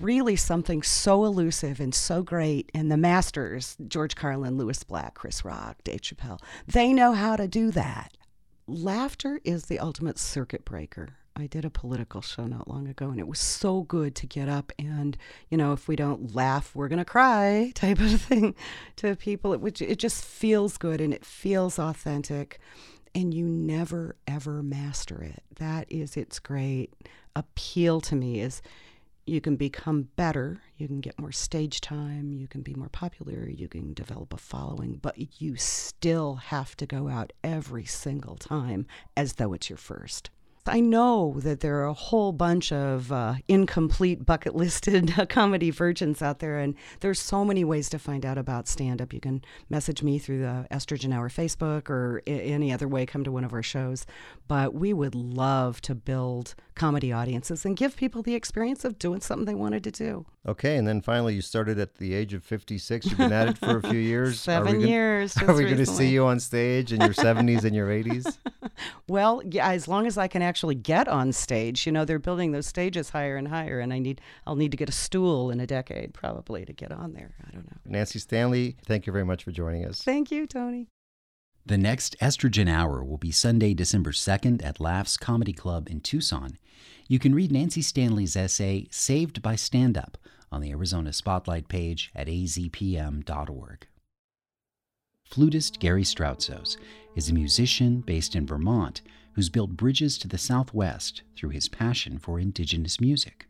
really 0.00 0.36
something 0.36 0.82
so 0.82 1.24
elusive 1.24 1.80
and 1.80 1.94
so 1.94 2.22
great. 2.22 2.70
And 2.72 2.90
the 2.90 2.96
masters, 2.96 3.76
George 3.88 4.14
Carlin, 4.16 4.56
Lewis 4.56 4.82
Black, 4.82 5.14
Chris 5.14 5.44
Rock, 5.44 5.76
Dave 5.84 6.00
Chappelle, 6.00 6.40
they 6.66 6.92
know 6.92 7.12
how 7.12 7.36
to 7.36 7.48
do 7.48 7.70
that 7.72 8.16
laughter 8.68 9.40
is 9.44 9.66
the 9.66 9.78
ultimate 9.78 10.18
circuit 10.18 10.64
breaker. 10.64 11.10
I 11.36 11.46
did 11.46 11.64
a 11.64 11.70
political 11.70 12.20
show 12.20 12.46
not 12.46 12.68
long 12.68 12.88
ago, 12.88 13.10
and 13.10 13.20
it 13.20 13.28
was 13.28 13.38
so 13.38 13.82
good 13.82 14.16
to 14.16 14.26
get 14.26 14.48
up 14.48 14.72
and, 14.78 15.16
you 15.48 15.56
know, 15.56 15.72
if 15.72 15.86
we 15.86 15.94
don't 15.94 16.34
laugh, 16.34 16.74
we're 16.74 16.88
going 16.88 16.98
to 16.98 17.04
cry 17.04 17.70
type 17.74 18.00
of 18.00 18.20
thing 18.20 18.54
to 18.96 19.14
people. 19.14 19.52
It, 19.54 19.80
it 19.80 19.98
just 19.98 20.24
feels 20.24 20.76
good 20.78 21.00
and 21.00 21.14
it 21.14 21.24
feels 21.24 21.78
authentic, 21.78 22.58
and 23.14 23.32
you 23.32 23.46
never, 23.46 24.16
ever 24.26 24.62
master 24.62 25.22
it. 25.22 25.42
That 25.56 25.86
is 25.88 26.16
its 26.16 26.38
great 26.38 26.92
appeal 27.36 28.00
to 28.00 28.16
me 28.16 28.40
is 28.40 28.60
you 29.28 29.40
can 29.40 29.56
become 29.56 30.08
better, 30.16 30.60
you 30.76 30.86
can 30.86 31.00
get 31.00 31.18
more 31.18 31.32
stage 31.32 31.80
time, 31.80 32.32
you 32.32 32.48
can 32.48 32.62
be 32.62 32.74
more 32.74 32.88
popular, 32.88 33.48
you 33.48 33.68
can 33.68 33.94
develop 33.94 34.32
a 34.32 34.36
following, 34.38 34.98
but 35.00 35.40
you 35.40 35.56
still 35.56 36.36
have 36.36 36.76
to 36.76 36.86
go 36.86 37.08
out 37.08 37.32
every 37.44 37.84
single 37.84 38.36
time 38.36 38.86
as 39.16 39.34
though 39.34 39.52
it's 39.52 39.68
your 39.68 39.76
first. 39.76 40.30
I 40.68 40.80
know 40.80 41.34
that 41.38 41.60
there 41.60 41.78
are 41.80 41.86
a 41.86 41.94
whole 41.94 42.32
bunch 42.32 42.72
of 42.72 43.10
uh, 43.10 43.34
incomplete 43.48 44.24
bucket 44.24 44.54
listed 44.54 45.12
comedy 45.28 45.70
virgins 45.70 46.22
out 46.22 46.38
there, 46.38 46.58
and 46.58 46.74
there's 47.00 47.18
so 47.20 47.44
many 47.44 47.64
ways 47.64 47.88
to 47.90 47.98
find 47.98 48.24
out 48.24 48.38
about 48.38 48.68
stand 48.68 49.00
up. 49.02 49.12
You 49.12 49.20
can 49.20 49.42
message 49.70 50.02
me 50.02 50.18
through 50.18 50.40
the 50.40 50.66
Estrogen 50.70 51.14
Hour 51.14 51.28
Facebook 51.28 51.90
or 51.90 52.22
I- 52.26 52.30
any 52.30 52.72
other 52.72 52.88
way, 52.88 53.06
come 53.06 53.24
to 53.24 53.32
one 53.32 53.44
of 53.44 53.52
our 53.52 53.62
shows. 53.62 54.06
But 54.46 54.74
we 54.74 54.92
would 54.92 55.14
love 55.14 55.80
to 55.82 55.94
build 55.94 56.54
comedy 56.74 57.12
audiences 57.12 57.64
and 57.64 57.76
give 57.76 57.96
people 57.96 58.22
the 58.22 58.34
experience 58.34 58.84
of 58.84 58.98
doing 58.98 59.20
something 59.20 59.46
they 59.46 59.54
wanted 59.54 59.84
to 59.84 59.90
do. 59.90 60.26
Okay, 60.46 60.76
and 60.76 60.86
then 60.86 61.02
finally, 61.02 61.34
you 61.34 61.42
started 61.42 61.78
at 61.78 61.96
the 61.96 62.14
age 62.14 62.32
of 62.32 62.42
56. 62.42 63.06
You've 63.06 63.18
been 63.18 63.32
at 63.32 63.48
it 63.48 63.58
for 63.58 63.76
a 63.78 63.82
few 63.82 63.98
years. 63.98 64.40
Seven 64.40 64.74
gonna, 64.74 64.86
years. 64.86 65.36
Are 65.42 65.54
we 65.54 65.64
going 65.64 65.76
to 65.76 65.86
see 65.86 66.08
you 66.08 66.24
on 66.24 66.40
stage 66.40 66.92
in 66.92 67.00
your 67.00 67.12
70s 67.12 67.64
and 67.64 67.76
your 67.76 67.88
80s? 67.88 68.38
Well, 69.08 69.42
yeah, 69.48 69.70
as 69.70 69.88
long 69.88 70.06
as 70.06 70.18
I 70.18 70.28
can 70.28 70.42
actually 70.42 70.74
get 70.74 71.08
on 71.08 71.32
stage. 71.32 71.86
You 71.86 71.92
know, 71.92 72.04
they're 72.04 72.18
building 72.18 72.52
those 72.52 72.66
stages 72.66 73.10
higher 73.10 73.36
and 73.36 73.48
higher, 73.48 73.80
and 73.80 73.92
I 73.92 73.98
need 73.98 74.20
I'll 74.46 74.56
need 74.56 74.70
to 74.70 74.76
get 74.76 74.88
a 74.88 74.92
stool 74.92 75.50
in 75.50 75.60
a 75.60 75.66
decade 75.66 76.14
probably 76.14 76.64
to 76.64 76.72
get 76.72 76.92
on 76.92 77.12
there. 77.12 77.34
I 77.46 77.50
don't 77.52 77.66
know. 77.66 77.78
Nancy 77.84 78.18
Stanley, 78.18 78.76
thank 78.84 79.06
you 79.06 79.12
very 79.12 79.24
much 79.24 79.44
for 79.44 79.50
joining 79.50 79.84
us. 79.84 80.02
Thank 80.02 80.30
you, 80.30 80.46
Tony. 80.46 80.88
The 81.66 81.76
next 81.76 82.16
Estrogen 82.18 82.68
Hour 82.68 83.04
will 83.04 83.18
be 83.18 83.30
Sunday, 83.30 83.74
December 83.74 84.12
2nd 84.12 84.64
at 84.64 84.80
Laughs 84.80 85.18
Comedy 85.18 85.52
Club 85.52 85.88
in 85.90 86.00
Tucson. 86.00 86.56
You 87.08 87.18
can 87.18 87.34
read 87.34 87.52
Nancy 87.52 87.82
Stanley's 87.82 88.36
essay, 88.36 88.88
Saved 88.90 89.42
by 89.42 89.54
Stand 89.54 89.98
Up, 89.98 90.16
on 90.50 90.62
the 90.62 90.70
Arizona 90.70 91.12
Spotlight 91.12 91.68
page 91.68 92.10
at 92.14 92.26
azpm.org. 92.26 93.86
Flutist 95.30 95.78
Gary 95.78 96.04
Stroutsos 96.04 96.78
is 97.14 97.28
a 97.28 97.34
musician 97.34 98.00
based 98.00 98.34
in 98.34 98.46
Vermont 98.46 99.02
who's 99.34 99.50
built 99.50 99.76
bridges 99.76 100.16
to 100.16 100.26
the 100.26 100.38
Southwest 100.38 101.20
through 101.36 101.50
his 101.50 101.68
passion 101.68 102.18
for 102.18 102.40
indigenous 102.40 102.98
music. 102.98 103.46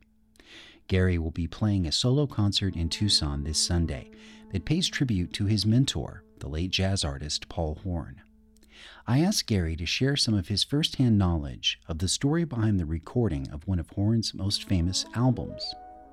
Gary 0.88 1.18
will 1.18 1.30
be 1.30 1.46
playing 1.46 1.86
a 1.86 1.92
solo 1.92 2.26
concert 2.26 2.74
in 2.74 2.88
Tucson 2.88 3.44
this 3.44 3.64
Sunday 3.64 4.10
that 4.52 4.64
pays 4.64 4.88
tribute 4.88 5.32
to 5.34 5.44
his 5.44 5.64
mentor, 5.64 6.24
the 6.40 6.48
late 6.48 6.72
jazz 6.72 7.04
artist 7.04 7.48
Paul 7.48 7.76
Horn. 7.84 8.22
I 9.06 9.20
asked 9.20 9.46
Gary 9.46 9.76
to 9.76 9.86
share 9.86 10.16
some 10.16 10.34
of 10.34 10.48
his 10.48 10.64
firsthand 10.64 11.16
knowledge 11.16 11.78
of 11.86 12.00
the 12.00 12.08
story 12.08 12.42
behind 12.42 12.80
the 12.80 12.86
recording 12.86 13.48
of 13.50 13.68
one 13.68 13.78
of 13.78 13.88
Horn's 13.90 14.34
most 14.34 14.64
famous 14.64 15.04
albums, 15.14 15.62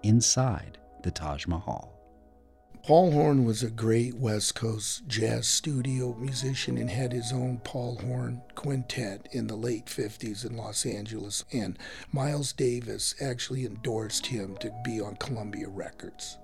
Inside 0.04 0.78
the 1.02 1.10
Taj 1.10 1.48
Mahal. 1.48 1.95
Paul 2.86 3.14
Horn 3.14 3.46
was 3.46 3.64
a 3.64 3.72
great 3.72 4.14
West 4.14 4.54
Coast 4.54 5.08
jazz 5.08 5.48
studio 5.48 6.16
musician 6.20 6.78
and 6.78 6.88
had 6.88 7.12
his 7.12 7.34
own 7.34 7.60
Paul 7.64 7.98
Horn 7.98 8.44
quintet 8.54 9.28
in 9.32 9.48
the 9.48 9.56
late 9.56 9.88
50s 9.88 10.46
in 10.46 10.56
Los 10.56 10.86
Angeles. 10.86 11.44
And 11.52 11.80
Miles 12.12 12.54
Davis 12.54 13.16
actually 13.20 13.66
endorsed 13.66 14.28
him 14.28 14.56
to 14.58 14.72
be 14.86 15.02
on 15.02 15.16
Columbia 15.16 15.68
Records. 15.68 16.38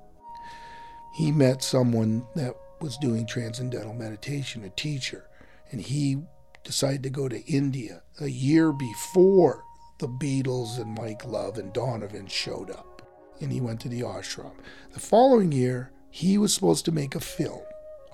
He 1.13 1.31
met 1.31 1.61
someone 1.61 2.25
that 2.33 2.55
was 2.79 2.97
doing 2.97 3.27
transcendental 3.27 3.93
meditation, 3.93 4.63
a 4.63 4.69
teacher, 4.69 5.27
and 5.69 5.79
he 5.79 6.23
decided 6.63 7.03
to 7.03 7.11
go 7.11 7.29
to 7.29 7.45
India 7.45 8.01
a 8.19 8.29
year 8.29 8.71
before 8.71 9.63
the 9.99 10.07
Beatles 10.07 10.81
and 10.81 10.97
Mike 10.97 11.23
Love 11.23 11.59
and 11.59 11.71
Donovan 11.71 12.25
showed 12.25 12.71
up. 12.71 13.03
And 13.39 13.51
he 13.51 13.61
went 13.61 13.79
to 13.81 13.89
the 13.89 14.01
ashram. 14.01 14.53
The 14.93 14.99
following 14.99 15.51
year, 15.51 15.91
he 16.11 16.37
was 16.37 16.53
supposed 16.53 16.85
to 16.85 16.91
make 16.91 17.15
a 17.15 17.21
film 17.21 17.63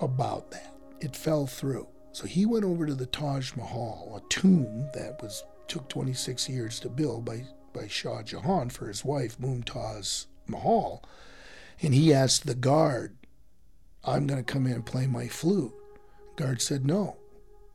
about 0.00 0.50
that. 0.52 0.72
It 1.00 1.16
fell 1.16 1.46
through. 1.46 1.88
So 2.12 2.26
he 2.26 2.46
went 2.46 2.64
over 2.64 2.86
to 2.86 2.94
the 2.94 3.06
Taj 3.06 3.54
Mahal, 3.56 4.22
a 4.24 4.28
tomb 4.28 4.88
that 4.94 5.20
was 5.20 5.44
took 5.66 5.88
26 5.88 6.48
years 6.48 6.80
to 6.80 6.88
build 6.88 7.24
by, 7.24 7.44
by 7.74 7.86
Shah 7.86 8.22
Jahan 8.22 8.70
for 8.70 8.88
his 8.88 9.04
wife, 9.04 9.38
Mumtaz 9.38 10.26
Mahal. 10.46 11.04
And 11.82 11.92
he 11.92 12.14
asked 12.14 12.46
the 12.46 12.54
guard, 12.54 13.16
I'm 14.04 14.26
going 14.26 14.42
to 14.42 14.52
come 14.52 14.66
in 14.66 14.72
and 14.72 14.86
play 14.86 15.06
my 15.06 15.28
flute. 15.28 15.74
Guard 16.36 16.62
said, 16.62 16.86
No, 16.86 17.16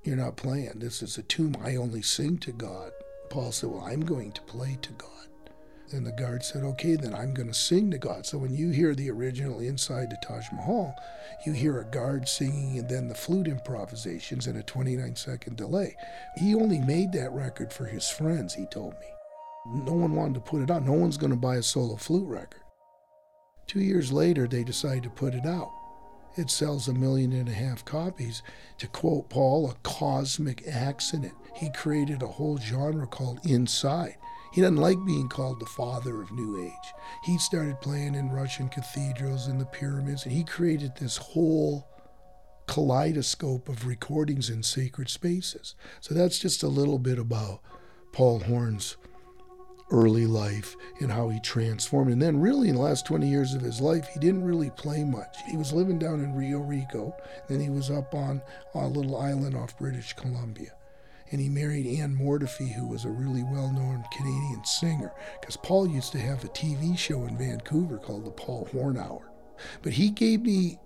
you're 0.03 0.15
not 0.15 0.37
playing. 0.37 0.79
This 0.79 1.03
is 1.03 1.17
a 1.17 1.23
tomb. 1.23 1.55
I 1.61 1.75
only 1.75 2.01
sing 2.01 2.37
to 2.39 2.51
God. 2.51 2.91
Paul 3.29 3.51
said, 3.51 3.69
Well, 3.69 3.83
I'm 3.83 4.01
going 4.01 4.31
to 4.31 4.41
play 4.41 4.77
to 4.81 4.91
God. 4.93 5.09
And 5.91 6.05
the 6.05 6.11
guard 6.11 6.43
said, 6.43 6.63
Okay, 6.63 6.95
then 6.95 7.13
I'm 7.13 7.33
going 7.33 7.49
to 7.49 7.53
sing 7.53 7.91
to 7.91 7.97
God. 7.97 8.25
So 8.25 8.37
when 8.37 8.55
you 8.55 8.71
hear 8.71 8.95
the 8.95 9.11
original 9.11 9.59
Inside 9.59 10.09
the 10.09 10.17
Taj 10.25 10.45
Mahal, 10.51 10.95
you 11.45 11.51
hear 11.51 11.79
a 11.79 11.85
guard 11.85 12.27
singing 12.27 12.79
and 12.79 12.89
then 12.89 13.07
the 13.07 13.15
flute 13.15 13.47
improvisations 13.47 14.47
and 14.47 14.57
a 14.57 14.63
29 14.63 15.15
second 15.15 15.57
delay. 15.57 15.95
He 16.37 16.55
only 16.55 16.79
made 16.79 17.11
that 17.13 17.31
record 17.31 17.71
for 17.71 17.85
his 17.85 18.09
friends, 18.09 18.53
he 18.53 18.65
told 18.67 18.93
me. 18.93 19.07
No 19.85 19.93
one 19.93 20.15
wanted 20.15 20.35
to 20.35 20.39
put 20.41 20.61
it 20.61 20.71
out. 20.71 20.83
No 20.83 20.93
one's 20.93 21.17
going 21.17 21.31
to 21.31 21.37
buy 21.37 21.57
a 21.57 21.63
solo 21.63 21.95
flute 21.95 22.27
record. 22.27 22.61
Two 23.67 23.79
years 23.79 24.11
later, 24.11 24.47
they 24.47 24.63
decided 24.63 25.03
to 25.03 25.09
put 25.09 25.33
it 25.33 25.45
out. 25.45 25.71
It 26.35 26.49
sells 26.49 26.87
a 26.87 26.93
million 26.93 27.31
and 27.31 27.47
a 27.47 27.53
half 27.53 27.85
copies. 27.85 28.41
To 28.79 28.87
quote 28.87 29.29
Paul, 29.29 29.69
a 29.69 29.75
cosmic 29.83 30.67
accident. 30.67 31.33
He 31.55 31.69
created 31.71 32.21
a 32.21 32.27
whole 32.27 32.57
genre 32.57 33.07
called 33.07 33.39
Inside. 33.45 34.17
He 34.53 34.61
doesn't 34.61 34.77
like 34.77 35.03
being 35.03 35.29
called 35.29 35.59
the 35.59 35.65
father 35.65 36.21
of 36.21 36.31
New 36.31 36.63
Age. 36.63 36.93
He 37.23 37.39
started 37.39 37.81
playing 37.81 38.13
in 38.13 38.29
Russian 38.29 38.69
cathedrals 38.69 39.47
and 39.47 39.59
the 39.59 39.65
pyramids, 39.65 40.25
and 40.25 40.31
he 40.31 40.43
created 40.43 40.95
this 40.95 41.17
whole 41.17 41.87
kaleidoscope 42.67 43.67
of 43.67 43.87
recordings 43.87 44.51
in 44.51 44.61
sacred 44.61 45.09
spaces. 45.09 45.73
So 46.01 46.13
that's 46.13 46.37
just 46.37 46.61
a 46.61 46.67
little 46.67 46.99
bit 46.99 47.17
about 47.17 47.61
Paul 48.11 48.41
Horn's 48.41 48.95
early 49.89 50.27
life 50.27 50.75
and 50.99 51.11
how 51.11 51.29
he 51.29 51.39
transformed. 51.39 52.11
And 52.11 52.21
then, 52.21 52.39
really, 52.39 52.69
in 52.69 52.75
the 52.75 52.81
last 52.81 53.07
20 53.07 53.27
years 53.27 53.55
of 53.55 53.61
his 53.61 53.81
life, 53.81 54.07
he 54.13 54.19
didn't 54.19 54.43
really 54.43 54.69
play 54.69 55.03
much. 55.03 55.35
He 55.49 55.57
was 55.57 55.73
living 55.73 55.97
down 55.97 56.23
in 56.23 56.35
Rio 56.35 56.59
Rico, 56.59 57.15
then 57.49 57.59
he 57.59 57.69
was 57.69 57.89
up 57.89 58.13
on 58.13 58.39
a 58.75 58.87
little 58.87 59.17
island 59.17 59.55
off 59.55 59.77
British 59.79 60.13
Columbia. 60.13 60.73
And 61.33 61.41
he 61.41 61.49
married 61.49 61.87
Ann 61.99 62.15
Mortifee, 62.15 62.71
who 62.73 62.87
was 62.87 63.05
a 63.05 63.09
really 63.09 63.41
well 63.41 63.73
known 63.73 64.05
Canadian 64.15 64.63
singer, 64.63 65.11
because 65.41 65.57
Paul 65.57 65.87
used 65.87 66.11
to 66.11 66.19
have 66.19 66.43
a 66.43 66.49
TV 66.49 66.95
show 66.95 67.25
in 67.25 67.39
Vancouver 67.39 67.97
called 67.97 68.25
The 68.25 68.31
Paul 68.31 68.69
Horn 68.71 68.99
Hour. 68.99 69.31
But 69.81 69.93
he 69.93 70.11
gave 70.11 70.43
me 70.43 70.77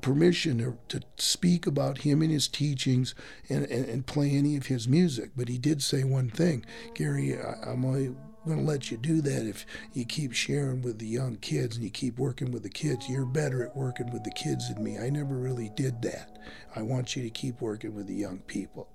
permission 0.00 0.58
to, 0.58 0.78
to 0.96 1.04
speak 1.16 1.66
about 1.66 1.98
him 1.98 2.22
and 2.22 2.30
his 2.30 2.46
teachings 2.46 3.16
and, 3.48 3.64
and, 3.64 3.84
and, 3.84 4.06
play 4.06 4.30
any 4.30 4.56
of 4.56 4.66
his 4.66 4.86
music. 4.86 5.32
But 5.36 5.48
he 5.48 5.58
did 5.58 5.82
say 5.82 6.04
one 6.04 6.30
thing 6.30 6.64
Gary, 6.94 7.36
I, 7.36 7.70
I'm 7.72 7.84
only 7.84 8.14
going 8.46 8.58
to 8.58 8.64
let 8.64 8.92
you 8.92 8.96
do 8.96 9.20
that 9.22 9.44
if 9.44 9.66
you 9.92 10.04
keep 10.04 10.32
sharing 10.32 10.82
with 10.82 11.00
the 11.00 11.06
young 11.06 11.34
kids 11.38 11.74
and 11.74 11.84
you 11.84 11.90
keep 11.90 12.16
working 12.16 12.52
with 12.52 12.62
the 12.62 12.70
kids. 12.70 13.08
You're 13.08 13.26
better 13.26 13.64
at 13.64 13.76
working 13.76 14.12
with 14.12 14.22
the 14.22 14.30
kids 14.30 14.72
than 14.72 14.84
me. 14.84 14.98
I 14.98 15.10
never 15.10 15.36
really 15.36 15.72
did 15.74 16.00
that. 16.02 16.38
I 16.76 16.82
want 16.82 17.16
you 17.16 17.24
to 17.24 17.30
keep 17.30 17.60
working 17.60 17.92
with 17.92 18.06
the 18.06 18.14
young 18.14 18.38
people. 18.38 18.88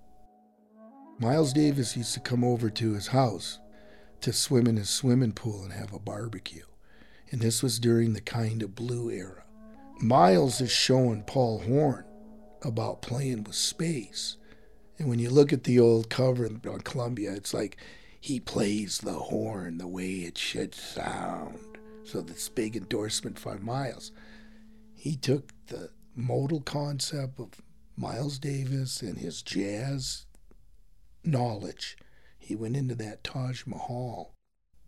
Miles 1.17 1.53
Davis 1.53 1.95
used 1.95 2.13
to 2.13 2.19
come 2.19 2.43
over 2.43 2.69
to 2.69 2.93
his 2.93 3.07
house 3.07 3.59
to 4.19 4.33
swim 4.33 4.67
in 4.67 4.75
his 4.75 4.89
swimming 4.89 5.31
pool 5.31 5.63
and 5.63 5.71
have 5.71 5.93
a 5.93 5.99
barbecue. 5.99 6.65
And 7.31 7.39
this 7.39 7.63
was 7.63 7.79
during 7.79 8.13
the 8.13 8.21
kind 8.21 8.61
of 8.61 8.75
blue 8.75 9.09
era. 9.09 9.45
Miles 10.01 10.59
is 10.59 10.71
showing 10.71 11.23
Paul 11.23 11.59
Horn 11.59 12.03
about 12.63 13.01
playing 13.01 13.45
with 13.45 13.55
space. 13.55 14.35
And 14.99 15.07
when 15.07 15.19
you 15.19 15.29
look 15.29 15.53
at 15.53 15.63
the 15.63 15.79
old 15.79 16.09
cover 16.09 16.45
on 16.47 16.81
Columbia, 16.81 17.33
it's 17.33 17.53
like 17.53 17.77
he 18.19 18.41
plays 18.41 18.97
the 18.97 19.13
horn 19.13 19.77
the 19.77 19.87
way 19.87 20.11
it 20.15 20.37
should 20.37 20.75
sound. 20.75 21.77
So 22.03 22.19
this 22.19 22.49
big 22.49 22.75
endorsement 22.75 23.39
from 23.39 23.63
Miles. 23.63 24.11
He 24.93 25.15
took 25.15 25.53
the 25.67 25.91
modal 26.13 26.59
concept 26.59 27.39
of 27.39 27.61
Miles 27.95 28.37
Davis 28.37 29.01
and 29.01 29.17
his 29.17 29.41
jazz 29.41 30.25
knowledge. 31.25 31.97
He 32.37 32.55
went 32.55 32.77
into 32.77 32.95
that 32.95 33.23
Taj 33.23 33.65
Mahal 33.65 34.35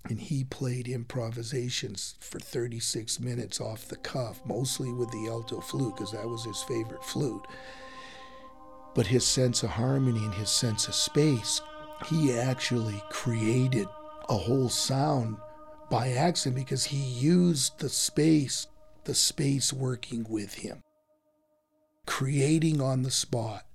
and 0.09 0.19
he 0.19 0.43
played 0.43 0.87
improvisations 0.87 2.15
for 2.19 2.39
36 2.39 3.19
minutes 3.19 3.59
off 3.59 3.87
the 3.87 3.97
cuff, 3.97 4.41
mostly 4.45 4.91
with 4.91 5.11
the 5.11 5.27
alto 5.27 5.59
flute, 5.59 5.95
because 5.95 6.13
that 6.13 6.27
was 6.27 6.45
his 6.45 6.61
favorite 6.63 7.03
flute. 7.03 7.45
But 8.95 9.07
his 9.07 9.25
sense 9.25 9.63
of 9.63 9.71
harmony 9.71 10.23
and 10.23 10.33
his 10.33 10.49
sense 10.49 10.87
of 10.87 10.95
space, 10.95 11.61
he 12.07 12.31
actually 12.33 13.01
created 13.09 13.87
a 14.29 14.37
whole 14.37 14.69
sound 14.69 15.37
by 15.89 16.09
accident 16.09 16.55
because 16.55 16.85
he 16.85 16.97
used 16.97 17.79
the 17.79 17.89
space, 17.89 18.67
the 19.03 19.13
space 19.13 19.71
working 19.73 20.25
with 20.29 20.55
him, 20.55 20.81
creating 22.05 22.81
on 22.81 23.03
the 23.03 23.11
spot. 23.11 23.66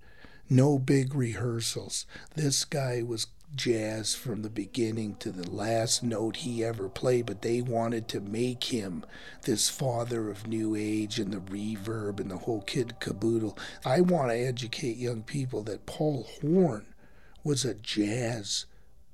No 0.53 0.79
big 0.79 1.15
rehearsals. 1.15 2.05
This 2.35 2.67
guy 2.67 3.03
was 3.03 3.29
jazz 3.57 4.15
from 4.15 4.43
the 4.43 4.51
beginning 4.51 5.15
to 5.21 5.31
the 5.31 5.51
last 5.51 6.03
note 6.03 6.37
he 6.37 6.63
ever 6.63 6.91
played, 6.91 7.25
but 7.25 7.41
they 7.41 7.63
wanted 7.63 8.07
to 8.09 8.21
make 8.21 8.65
him 8.65 9.03
this 9.47 9.71
father 9.71 10.29
of 10.29 10.47
new 10.47 10.77
age 10.77 11.19
and 11.19 11.33
the 11.33 11.39
reverb 11.39 12.21
and 12.21 12.31
the 12.31 12.37
whole 12.37 12.61
kid 12.61 13.01
caboodle. 13.01 13.57
I 13.83 14.03
want 14.03 14.31
to 14.31 14.37
educate 14.37 14.99
young 14.99 15.23
people 15.23 15.63
that 15.63 15.87
Paul 15.87 16.29
Horn 16.43 16.85
was 17.43 17.65
a 17.65 17.73
jazz 17.73 18.67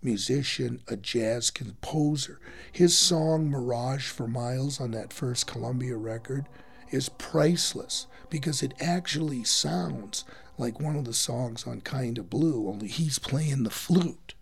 musician, 0.02 0.82
a 0.88 0.96
jazz 0.96 1.52
composer. 1.52 2.40
His 2.72 2.98
song 2.98 3.48
Mirage 3.48 4.08
for 4.08 4.26
Miles 4.26 4.80
on 4.80 4.90
that 4.90 5.12
first 5.12 5.46
Columbia 5.46 5.98
record 5.98 6.46
is 6.90 7.10
priceless 7.10 8.08
because 8.28 8.60
it 8.60 8.74
actually 8.80 9.44
sounds 9.44 10.24
like 10.58 10.80
one 10.80 10.96
of 10.96 11.04
the 11.04 11.14
songs 11.14 11.66
on 11.66 11.80
Kind 11.80 12.18
of 12.18 12.28
Blue, 12.28 12.68
only 12.68 12.88
he's 12.88 13.18
playing 13.18 13.62
the 13.62 13.70
flute. 13.70 14.34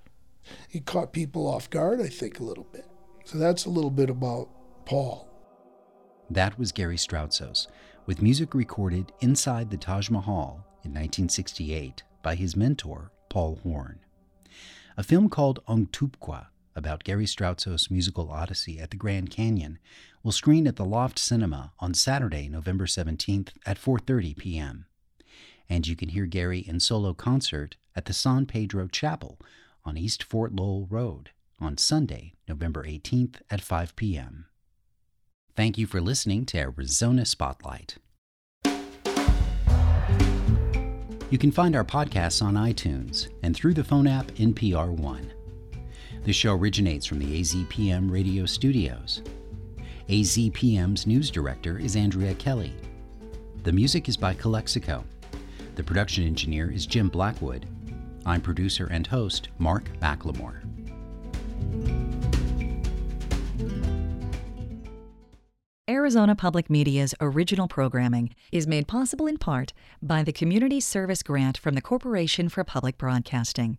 He 0.69 0.81
caught 0.81 1.13
people 1.13 1.47
off 1.47 1.69
guard, 1.69 2.01
I 2.01 2.09
think, 2.09 2.41
a 2.41 2.45
little 2.45 2.67
bit. 2.73 2.87
So 3.25 3.39
that's 3.39 3.67
a 3.67 3.71
little 3.71 3.91
bit 3.91 4.09
about 4.09 4.49
Paul. 4.87 5.29
That 6.31 6.59
was 6.59 6.73
Gary 6.73 6.97
Stroutsos, 6.97 7.67
with 8.07 8.23
music 8.23 8.55
recorded 8.55 9.13
inside 9.21 9.71
the 9.71 9.77
Taj 9.77 10.11
Mahal 10.11 10.65
in 10.85 10.93
1968 10.93 12.03
by 12.23 12.35
his 12.35 12.57
mentor, 12.57 13.13
Paul 13.29 13.61
Horn. 13.63 14.01
A 14.97 15.03
film 15.03 15.29
called 15.29 15.61
Untupqua, 15.69 16.47
about 16.75 17.05
Gary 17.05 17.27
Stroutsos' 17.27 17.91
musical 17.91 18.31
odyssey 18.31 18.79
at 18.79 18.91
the 18.91 18.97
Grand 18.97 19.31
Canyon, 19.31 19.79
will 20.23 20.33
screen 20.33 20.67
at 20.67 20.77
the 20.77 20.85
Loft 20.85 21.19
Cinema 21.19 21.73
on 21.79 21.95
Saturday, 21.95 22.49
November 22.49 22.87
17th 22.87 23.49
at 23.67 23.79
4:30 23.79 24.37
p.m 24.37 24.87
and 25.69 25.87
you 25.87 25.97
can 25.97 26.11
hear 26.11 26.27
Gary 26.27 26.61
in 26.61 26.81
solo 26.81 27.15
concert 27.15 27.77
at 27.95 28.05
the 28.05 28.13
San 28.13 28.47
Pedro 28.47 28.87
Chapel 28.87 29.39
on 29.85 29.97
East 29.97 30.23
Fort 30.23 30.55
Lowell 30.55 30.87
Road 30.91 31.31
on 31.61 31.79
Sunday, 31.79 32.35
November 32.49 32.85
18th 32.85 33.37
at 33.51 33.61
5 33.61 33.97
p.m. 33.97 34.47
Thank 35.55 35.79
you 35.79 35.87
for 35.87 36.01
listening 36.01 36.45
to 36.47 36.59
Arizona 36.59 37.25
Spotlight. 37.25 37.97
You 41.31 41.39
can 41.39 41.51
find 41.51 41.75
our 41.75 41.85
podcasts 41.85 42.43
on 42.43 42.55
iTunes 42.55 43.29
and 43.43 43.57
through 43.57 43.75
the 43.75 43.83
phone 43.83 44.07
app 44.07 44.27
NPR 44.33 44.91
One. 44.91 45.33
The 46.25 46.33
show 46.33 46.55
originates 46.55 47.07
from 47.07 47.19
the 47.19 47.41
AZPM 47.41 48.11
radio 48.11 48.47
studios. 48.47 49.23
AZPM's 50.09 51.07
news 51.07 51.31
director 51.31 51.79
is 51.79 51.97
Andrea 51.97 52.35
Kelly. 52.35 52.73
The 53.65 53.73
music 53.73 54.09
is 54.09 54.17
by 54.17 54.35
Calexico. 54.35 55.05
The 55.77 55.85
production 55.85 56.25
engineer 56.25 56.71
is 56.71 56.87
Jim 56.87 57.11
Blackwood. 57.11 57.67
I'm 58.25 58.41
producer 58.41 58.89
and 58.91 59.07
host 59.07 59.51
Mark 59.59 59.91
McLemore. 60.01 60.63
Arizona 65.89 66.35
Public 66.35 66.71
Media's 66.71 67.15
original 67.21 67.69
programming 67.69 68.35
is 68.51 68.67
made 68.67 68.89
possible 68.89 69.27
in 69.27 69.37
part 69.37 69.75
by 70.01 70.23
the 70.23 70.33
Community 70.33 70.81
Service 70.81 71.23
Grant 71.23 71.59
from 71.59 71.75
the 71.75 71.83
Corporation 71.83 72.49
for 72.49 72.65
Public 72.65 72.97
Broadcasting. 72.97 73.77